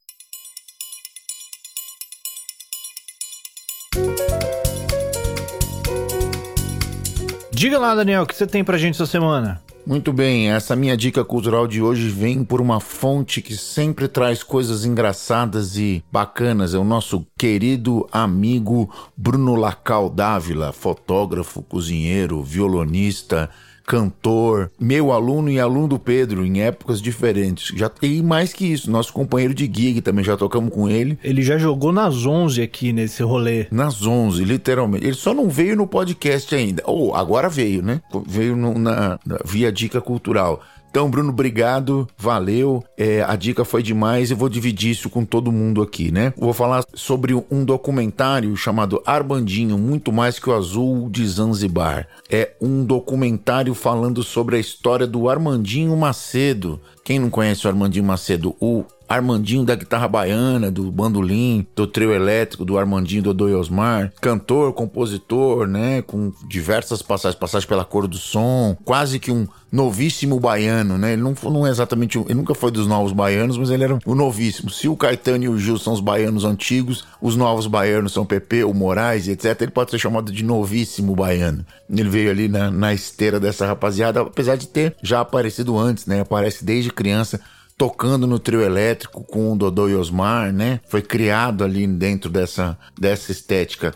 Diga 7.51 7.77
lá, 7.77 7.93
Daniel, 7.93 8.23
o 8.23 8.25
que 8.25 8.36
você 8.36 8.47
tem 8.47 8.63
pra 8.63 8.77
gente 8.77 8.95
essa 8.95 9.05
semana? 9.05 9.62
Muito 9.86 10.13
bem, 10.13 10.49
essa 10.49 10.75
minha 10.75 10.95
dica 10.95 11.25
cultural 11.25 11.67
de 11.67 11.81
hoje 11.81 12.07
vem 12.07 12.43
por 12.43 12.62
uma 12.62 12.79
fonte 12.79 13.41
que 13.41 13.57
sempre 13.57 14.07
traz 14.07 14.41
coisas 14.41 14.86
engraçadas 14.86 15.75
e 15.75 16.03
bacanas. 16.12 16.73
É 16.73 16.77
o 16.77 16.84
nosso 16.84 17.25
querido 17.38 18.07
amigo 18.12 18.89
Bruno 19.17 19.55
Lacal 19.55 20.10
Dávila, 20.10 20.71
fotógrafo, 20.71 21.62
cozinheiro, 21.63 22.41
violonista 22.41 23.49
cantor, 23.91 24.71
meu 24.80 25.12
aluno 25.12 25.49
e 25.49 25.60
aluno 25.60 25.86
do 25.86 25.99
Pedro 25.99 26.45
em 26.45 26.62
épocas 26.62 27.01
diferentes. 27.01 27.77
Já 27.77 27.89
tem 27.89 28.23
mais 28.23 28.54
que 28.54 28.65
isso, 28.65 28.89
nosso 28.89 29.12
companheiro 29.12 29.54
de 29.54 29.65
gig 29.65 29.99
também 29.99 30.23
já 30.23 30.38
tocamos 30.38 30.73
com 30.73 30.88
ele. 30.88 31.19
Ele 31.21 31.41
já 31.41 31.58
jogou 31.58 31.91
nas 31.91 32.25
11 32.25 32.62
aqui 32.62 32.93
nesse 32.93 33.21
rolê. 33.21 33.67
Nas 33.69 34.06
11, 34.08 34.45
literalmente. 34.45 35.06
Ele 35.06 35.13
só 35.13 35.34
não 35.34 35.49
veio 35.49 35.75
no 35.75 35.86
podcast 35.86 36.56
ainda. 36.56 36.82
Ou 36.86 37.10
oh, 37.10 37.15
agora 37.15 37.49
veio, 37.49 37.82
né? 37.82 37.99
Veio 38.25 38.56
no, 38.56 38.80
na, 38.80 39.19
na 39.25 39.39
via 39.43 39.69
dica 39.69 39.99
cultural. 39.99 40.62
Então, 40.91 41.10
Bruno, 41.10 41.30
obrigado, 41.30 42.06
valeu. 42.17 42.84
É, 42.97 43.23
a 43.23 43.38
dica 43.38 43.63
foi 43.63 43.82
demais 43.82 44.30
e 44.30 44.34
vou 44.34 44.49
dividir 44.49 44.91
isso 44.91 45.10
com 45.10 45.23
todo 45.23 45.49
mundo 45.49 45.82
aqui, 45.82 46.12
né? 46.12 46.34
Vou 46.38 46.51
falar 46.51 46.84
sobre 46.93 47.34
um 47.49 47.63
documentário 47.63 48.54
chamado 48.58 49.01
Armandinho, 49.06 49.77
muito 49.77 50.12
mais 50.12 50.38
que 50.38 50.49
o 50.49 50.54
azul 50.54 51.10
de 51.10 51.25
Zanzibar. 51.25 52.10
É 52.30 52.51
um 52.60 52.84
documentário 52.84 53.73
falando 53.73 54.21
sobre 54.21 54.58
a 54.58 54.60
história 54.60 55.08
do 55.08 55.30
Armandinho 55.30 55.95
Macedo. 55.95 56.77
Quem 57.06 57.19
não 57.19 57.30
conhece 57.30 57.65
o 57.65 57.69
Armandinho 57.69 58.04
Macedo? 58.04 58.54
O 58.60 58.84
Armandinho 59.13 59.65
da 59.65 59.76
guitarra 59.76 60.08
baiana, 60.08 60.71
do 60.71 60.91
bandolim, 60.91 61.65
do 61.76 61.86
trio 61.86 62.13
elétrico, 62.13 62.63
do 62.63 62.78
Armandinho 62.78 63.24
do 63.24 63.34
Doi 63.34 63.54
Osmar, 63.54 64.13
cantor, 64.21 64.74
compositor, 64.74 65.67
né, 65.67 66.02
com 66.02 66.32
diversas 66.47 67.02
passagens, 67.02 67.39
passagens 67.39 67.67
pela 67.67 67.84
cor 67.84 68.08
do 68.08 68.17
som, 68.17 68.78
quase 68.86 69.19
que 69.19 69.32
um 69.32 69.47
novíssimo 69.71 70.39
baiano, 70.39 70.97
né? 70.97 71.13
Ele 71.13 71.21
não, 71.21 71.34
não 71.43 71.65
é 71.65 71.69
exatamente, 71.69 72.17
ele 72.17 72.34
nunca 72.34 72.54
foi 72.54 72.71
dos 72.71 72.88
novos 72.88 73.13
baianos, 73.13 73.58
mas 73.58 73.69
ele 73.69 73.86
era 73.86 73.97
o 74.06 74.15
novíssimo. 74.15 74.69
Se 74.69 74.89
o 74.89 74.97
Caetano 74.97 75.45
e 75.45 75.50
o 75.50 75.58
Gil 75.58 75.78
são 75.78 75.93
os 75.93 76.02
baianos 76.02 76.43
antigos, 76.43 77.06
os 77.21 77.38
novos 77.38 77.67
baianos 77.67 78.12
são 78.12 78.26
Pepe, 78.26 78.63
o 78.63 78.74
Moraes, 78.74 79.28
etc. 79.28 79.62
Ele 79.62 79.71
pode 79.71 79.91
ser 79.91 80.00
chamado 80.00 80.32
de 80.32 80.43
novíssimo 80.43 81.15
baiano. 81.15 81.65
Ele 81.89 82.10
veio 82.10 82.30
ali 82.30 82.50
na, 82.50 82.69
na 82.69 82.93
esteira 82.93 83.39
dessa 83.39 83.65
rapaziada, 83.65 84.21
apesar 84.21 84.58
de 84.58 84.67
ter 84.67 84.95
já 85.02 85.21
aparecido 85.21 85.78
antes, 85.78 86.06
né? 86.06 86.19
Aparece 86.19 86.65
desde 86.65 86.91
criança 86.91 87.39
tocando 87.82 88.28
no 88.28 88.38
trio 88.38 88.62
elétrico 88.62 89.24
com 89.24 89.52
o 89.52 89.56
Dodô 89.58 89.89
e 89.89 89.96
Osmar, 89.96 90.54
né? 90.54 90.80
Foi 90.88 91.02
criado 91.02 91.63
ali 91.63 91.88
dentro 91.88 92.30
dessa, 92.30 92.78
dessa 92.96 93.32
estética. 93.32 93.91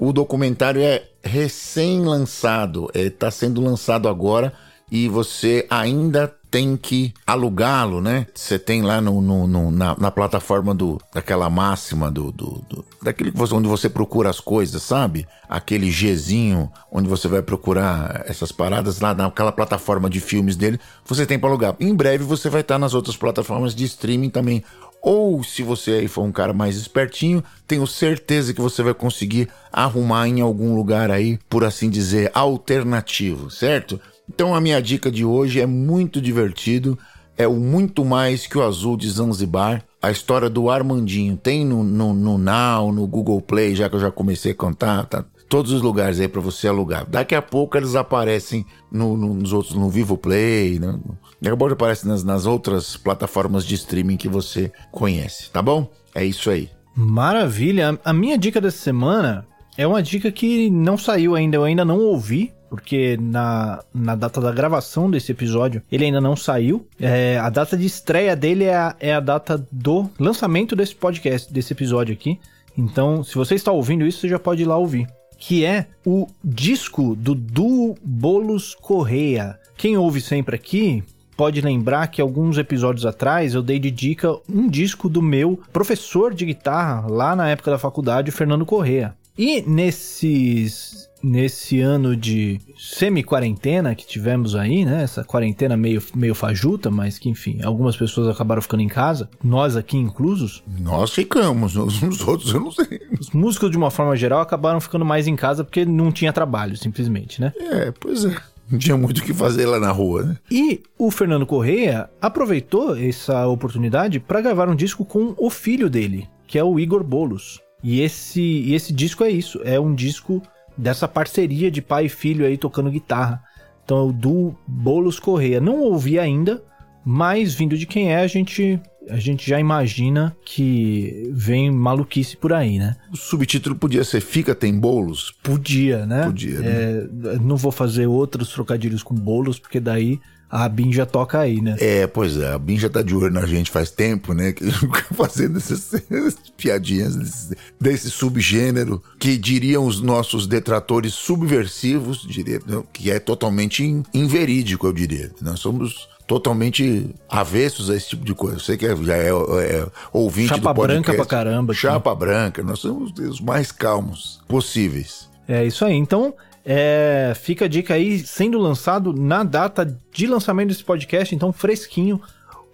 O 0.00 0.10
documentário 0.10 0.80
é 0.80 1.04
recém-lançado, 1.22 2.90
está 2.94 3.26
é, 3.26 3.30
sendo 3.30 3.60
lançado 3.60 4.08
agora 4.08 4.54
e 4.90 5.06
você 5.06 5.66
ainda 5.68 6.34
tem 6.56 6.74
que 6.74 7.12
alugá-lo, 7.26 8.00
né? 8.00 8.26
Você 8.34 8.58
tem 8.58 8.80
lá 8.80 8.98
no, 8.98 9.20
no, 9.20 9.46
no 9.46 9.70
na, 9.70 9.94
na, 9.98 10.10
plataforma 10.10 10.74
do, 10.74 10.98
daquela 11.12 11.50
máxima 11.50 12.10
do, 12.10 12.32
do, 12.32 12.64
do 12.66 12.82
daquele 13.02 13.30
que 13.30 13.36
você, 13.36 13.54
onde 13.54 13.68
você 13.68 13.90
procura 13.90 14.30
as 14.30 14.40
coisas, 14.40 14.82
sabe? 14.82 15.28
Aquele 15.50 15.90
Gzinho 15.90 16.72
onde 16.90 17.10
você 17.10 17.28
vai 17.28 17.42
procurar 17.42 18.24
essas 18.26 18.52
paradas 18.52 19.00
lá 19.00 19.12
naquela 19.14 19.52
plataforma 19.52 20.08
de 20.08 20.18
filmes 20.18 20.56
dele, 20.56 20.80
você 21.04 21.26
tem 21.26 21.38
para 21.38 21.50
alugar. 21.50 21.76
Em 21.78 21.94
breve 21.94 22.24
você 22.24 22.48
vai 22.48 22.62
estar 22.62 22.78
nas 22.78 22.94
outras 22.94 23.18
plataformas 23.18 23.74
de 23.74 23.84
streaming 23.84 24.30
também. 24.30 24.64
Ou 25.02 25.44
se 25.44 25.62
você 25.62 25.90
aí 25.90 26.08
for 26.08 26.22
um 26.22 26.32
cara 26.32 26.54
mais 26.54 26.78
espertinho, 26.78 27.44
tenho 27.66 27.86
certeza 27.86 28.54
que 28.54 28.62
você 28.62 28.82
vai 28.82 28.94
conseguir 28.94 29.50
arrumar 29.70 30.26
em 30.26 30.40
algum 30.40 30.74
lugar 30.74 31.10
aí, 31.10 31.38
por 31.50 31.64
assim 31.64 31.90
dizer, 31.90 32.30
alternativo, 32.32 33.50
certo? 33.50 34.00
Então 34.28 34.54
a 34.54 34.60
minha 34.60 34.80
dica 34.80 35.10
de 35.10 35.24
hoje 35.24 35.60
é 35.60 35.66
muito 35.66 36.20
divertido, 36.20 36.98
é 37.36 37.46
o 37.46 37.54
muito 37.54 38.04
mais 38.04 38.46
que 38.46 38.58
o 38.58 38.62
azul 38.62 38.96
de 38.96 39.08
Zanzibar. 39.10 39.82
A 40.00 40.10
história 40.10 40.48
do 40.48 40.70
Armandinho 40.70 41.36
tem 41.36 41.64
no, 41.64 41.82
no, 41.82 42.12
no 42.12 42.38
Now, 42.38 42.92
no 42.92 43.06
Google 43.06 43.40
Play, 43.40 43.74
já 43.74 43.88
que 43.88 43.96
eu 43.96 44.00
já 44.00 44.10
comecei 44.10 44.52
a 44.52 44.54
contar, 44.54 45.04
tá? 45.06 45.24
Todos 45.48 45.70
os 45.70 45.80
lugares 45.80 46.18
aí 46.18 46.26
para 46.26 46.40
você 46.40 46.66
alugar. 46.66 47.08
Daqui 47.08 47.34
a 47.34 47.42
pouco 47.42 47.76
eles 47.76 47.94
aparecem 47.94 48.66
no, 48.90 49.16
no, 49.16 49.34
nos 49.34 49.52
outros, 49.52 49.74
no 49.74 49.88
Vivo 49.88 50.18
Play, 50.18 50.80
né? 50.80 50.98
daqui 51.40 51.54
a 51.54 51.56
pouco 51.56 51.74
aparecem 51.74 52.08
nas, 52.10 52.24
nas 52.24 52.46
outras 52.46 52.96
plataformas 52.96 53.64
de 53.64 53.76
streaming 53.76 54.16
que 54.16 54.28
você 54.28 54.72
conhece, 54.90 55.50
tá 55.50 55.62
bom? 55.62 55.88
É 56.14 56.24
isso 56.24 56.50
aí. 56.50 56.68
Maravilha. 56.96 57.98
A 58.04 58.12
minha 58.12 58.36
dica 58.36 58.60
dessa 58.60 58.78
semana 58.78 59.46
é 59.76 59.86
uma 59.86 60.02
dica 60.02 60.32
que 60.32 60.70
não 60.70 60.96
saiu 60.96 61.34
ainda, 61.34 61.56
eu 61.56 61.64
ainda 61.64 61.84
não 61.84 61.98
ouvi, 61.98 62.52
porque 62.68 63.16
na, 63.20 63.82
na 63.94 64.14
data 64.14 64.40
da 64.40 64.52
gravação 64.52 65.10
desse 65.10 65.32
episódio 65.32 65.82
ele 65.90 66.04
ainda 66.04 66.20
não 66.20 66.36
saiu. 66.36 66.86
É, 67.00 67.38
a 67.38 67.50
data 67.50 67.76
de 67.76 67.86
estreia 67.86 68.36
dele 68.36 68.64
é 68.64 68.74
a, 68.74 68.96
é 69.00 69.14
a 69.14 69.20
data 69.20 69.64
do 69.70 70.10
lançamento 70.18 70.74
desse 70.76 70.94
podcast, 70.94 71.52
desse 71.52 71.72
episódio 71.72 72.12
aqui. 72.12 72.38
Então, 72.76 73.24
se 73.24 73.34
você 73.34 73.54
está 73.54 73.72
ouvindo 73.72 74.06
isso, 74.06 74.20
você 74.20 74.28
já 74.28 74.38
pode 74.38 74.62
ir 74.62 74.66
lá 74.66 74.76
ouvir. 74.76 75.06
Que 75.38 75.64
é 75.64 75.86
o 76.04 76.26
disco 76.44 77.14
do 77.14 77.34
Duo 77.34 77.96
Bolos 78.02 78.74
Correia. 78.74 79.58
Quem 79.76 79.96
ouve 79.96 80.20
sempre 80.20 80.56
aqui 80.56 81.02
pode 81.36 81.60
lembrar 81.60 82.06
que 82.08 82.20
alguns 82.20 82.56
episódios 82.56 83.04
atrás 83.04 83.54
eu 83.54 83.62
dei 83.62 83.78
de 83.78 83.90
dica 83.90 84.34
um 84.48 84.68
disco 84.68 85.08
do 85.08 85.20
meu 85.20 85.60
professor 85.72 86.34
de 86.34 86.46
guitarra 86.46 87.06
lá 87.08 87.36
na 87.36 87.48
época 87.48 87.70
da 87.70 87.78
faculdade, 87.78 88.30
Fernando 88.30 88.64
Correia. 88.64 89.14
E 89.36 89.60
nesses 89.60 91.10
nesse 91.26 91.80
ano 91.80 92.16
de 92.16 92.60
semi-quarentena 92.78 93.94
que 93.94 94.06
tivemos 94.06 94.54
aí, 94.54 94.84
né? 94.84 95.02
Essa 95.02 95.24
quarentena 95.24 95.76
meio, 95.76 96.00
meio 96.14 96.34
fajuta, 96.34 96.88
mas 96.90 97.18
que, 97.18 97.28
enfim, 97.28 97.60
algumas 97.64 97.96
pessoas 97.96 98.28
acabaram 98.28 98.62
ficando 98.62 98.82
em 98.82 98.88
casa, 98.88 99.28
nós 99.42 99.76
aqui 99.76 99.96
inclusos. 99.96 100.62
Nós 100.80 101.10
ficamos, 101.10 101.74
os 101.76 102.26
outros 102.26 102.54
eu 102.54 102.60
não 102.60 102.70
sei. 102.70 103.00
Os 103.18 103.30
músicos, 103.30 103.70
de 103.70 103.76
uma 103.76 103.90
forma 103.90 104.14
geral, 104.14 104.40
acabaram 104.40 104.80
ficando 104.80 105.04
mais 105.04 105.26
em 105.26 105.34
casa 105.34 105.64
porque 105.64 105.84
não 105.84 106.12
tinha 106.12 106.32
trabalho, 106.32 106.76
simplesmente, 106.76 107.40
né? 107.40 107.52
É, 107.58 107.92
pois 107.98 108.24
é. 108.24 108.36
Não 108.70 108.78
tinha 108.78 108.96
muito 108.96 109.18
o 109.18 109.22
que 109.22 109.32
fazer 109.32 109.66
lá 109.66 109.78
na 109.78 109.90
rua, 109.90 110.24
né? 110.24 110.36
E 110.50 110.82
o 110.98 111.10
Fernando 111.10 111.46
Correia 111.46 112.08
aproveitou 112.20 112.96
essa 112.96 113.46
oportunidade 113.46 114.18
para 114.18 114.40
gravar 114.40 114.68
um 114.68 114.74
disco 114.74 115.04
com 115.04 115.34
o 115.38 115.50
filho 115.50 115.88
dele, 115.88 116.28
que 116.46 116.58
é 116.58 116.64
o 116.64 116.78
Igor 116.78 117.04
Bolos. 117.04 117.60
E 117.82 118.00
esse, 118.00 118.40
e 118.40 118.74
esse 118.74 118.92
disco 118.92 119.22
é 119.22 119.30
isso, 119.30 119.60
é 119.64 119.78
um 119.78 119.94
disco 119.94 120.42
dessa 120.76 121.08
parceria 121.08 121.70
de 121.70 121.80
pai 121.80 122.06
e 122.06 122.08
filho 122.08 122.46
aí 122.46 122.56
tocando 122.56 122.90
guitarra. 122.90 123.42
Então, 123.84 124.10
do 124.10 124.54
Bolos 124.66 125.20
Correia. 125.20 125.60
Não 125.60 125.80
ouvi 125.80 126.18
ainda, 126.18 126.62
mas 127.04 127.54
vindo 127.54 127.78
de 127.78 127.86
quem 127.86 128.12
é, 128.12 128.20
a 128.20 128.26
gente 128.26 128.80
a 129.08 129.18
gente 129.18 129.48
já 129.48 129.60
imagina 129.60 130.36
que 130.44 131.30
vem 131.32 131.70
maluquice 131.70 132.36
por 132.36 132.52
aí, 132.52 132.78
né? 132.78 132.96
O 133.12 133.16
subtítulo 133.16 133.76
podia 133.76 134.02
ser 134.02 134.20
Fica 134.20 134.54
tem 134.54 134.76
bolos? 134.76 135.32
Podia, 135.42 136.04
né? 136.04 136.24
Podia, 136.24 136.58
né? 136.58 136.68
É, 136.68 137.38
não 137.38 137.56
vou 137.56 137.70
fazer 137.70 138.06
outros 138.06 138.52
trocadilhos 138.52 139.04
com 139.04 139.14
bolos, 139.14 139.58
porque 139.60 139.78
daí 139.78 140.20
a 140.50 140.68
Bin 140.68 140.92
já 140.92 141.04
toca 141.04 141.40
aí, 141.40 141.60
né? 141.60 141.76
É, 141.80 142.06
pois 142.06 142.36
é, 142.36 142.52
a 142.52 142.58
Bin 142.58 142.78
já 142.78 142.88
tá 142.88 143.02
de 143.02 143.14
olho 143.14 143.32
na 143.32 143.46
gente 143.46 143.70
faz 143.70 143.90
tempo, 143.90 144.32
né? 144.32 144.54
Fazendo 145.14 145.58
essas, 145.58 145.94
essas 145.94 146.36
piadinhas 146.56 147.16
desse, 147.16 147.56
desse, 147.80 148.10
subgênero 148.10 149.02
que 149.18 149.36
diriam 149.36 149.86
os 149.86 150.00
nossos 150.00 150.46
detratores 150.46 151.14
subversivos, 151.14 152.22
diria, 152.22 152.60
que 152.92 153.10
é 153.10 153.18
totalmente 153.18 154.02
inverídico, 154.14 154.86
eu 154.86 154.92
diria. 154.92 155.30
Nós 155.40 155.60
somos 155.60 156.08
totalmente 156.26 157.14
avessos 157.28 157.88
a 157.88 157.96
esse 157.96 158.10
tipo 158.10 158.24
de 158.24 158.34
coisa. 158.34 158.58
Você 158.58 158.76
que 158.76 158.86
é, 158.86 158.96
já 158.96 159.16
é, 159.16 159.28
é 159.28 159.86
ouvinte 160.12 160.48
Chapa 160.48 160.72
do 160.72 160.74
podcast. 160.74 161.02
branca 161.02 161.14
pra 161.14 161.26
caramba. 161.26 161.74
Chapa 161.74 162.14
branca. 162.14 162.62
Nós 162.62 162.80
somos 162.80 163.12
os 163.18 163.40
mais 163.40 163.70
calmos 163.70 164.40
possíveis. 164.48 165.28
É 165.48 165.64
isso 165.64 165.84
aí. 165.84 165.94
Então, 165.94 166.34
é, 166.68 167.32
fica 167.36 167.66
a 167.66 167.68
dica 167.68 167.94
aí, 167.94 168.18
sendo 168.18 168.58
lançado 168.58 169.12
na 169.12 169.44
data 169.44 169.96
de 170.12 170.26
lançamento 170.26 170.68
desse 170.68 170.82
podcast, 170.82 171.32
então 171.32 171.52
fresquinho, 171.52 172.20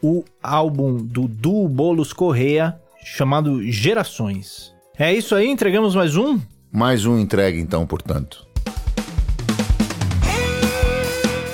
o 0.03 0.25
álbum 0.43 0.97
do 0.97 1.29
Duo 1.29 1.69
Bolos 1.69 2.15
Correia, 2.15 2.81
chamado 3.05 3.63
Gerações. 3.71 4.73
É 4.99 5.13
isso 5.13 5.35
aí, 5.35 5.47
entregamos 5.47 5.95
mais 5.95 6.17
um? 6.17 6.41
Mais 6.73 7.05
um 7.05 7.19
entregue 7.19 7.61
então, 7.61 7.87
portanto. 7.87 8.52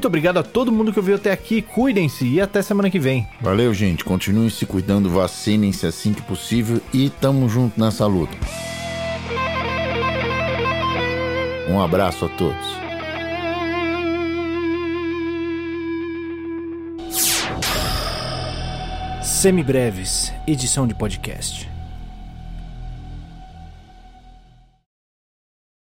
muito 0.00 0.08
obrigado 0.08 0.38
a 0.38 0.42
todo 0.42 0.72
mundo 0.72 0.94
que 0.94 0.98
ouviu 0.98 1.16
até 1.16 1.30
aqui. 1.30 1.60
Cuidem-se 1.60 2.26
e 2.26 2.40
até 2.40 2.62
semana 2.62 2.88
que 2.88 2.98
vem. 2.98 3.28
Valeu, 3.38 3.74
gente. 3.74 4.02
Continuem 4.02 4.48
se 4.48 4.64
cuidando, 4.64 5.10
vacinem-se 5.10 5.86
assim 5.86 6.14
que 6.14 6.22
possível 6.22 6.80
e 6.90 7.10
tamo 7.10 7.46
junto 7.50 7.78
nessa 7.78 8.06
luta. 8.06 8.34
Um 11.68 11.82
abraço 11.82 12.24
a 12.24 12.28
todos. 12.30 12.80
Semibreves, 19.22 20.32
edição 20.46 20.86
de 20.86 20.94
podcast. 20.94 21.69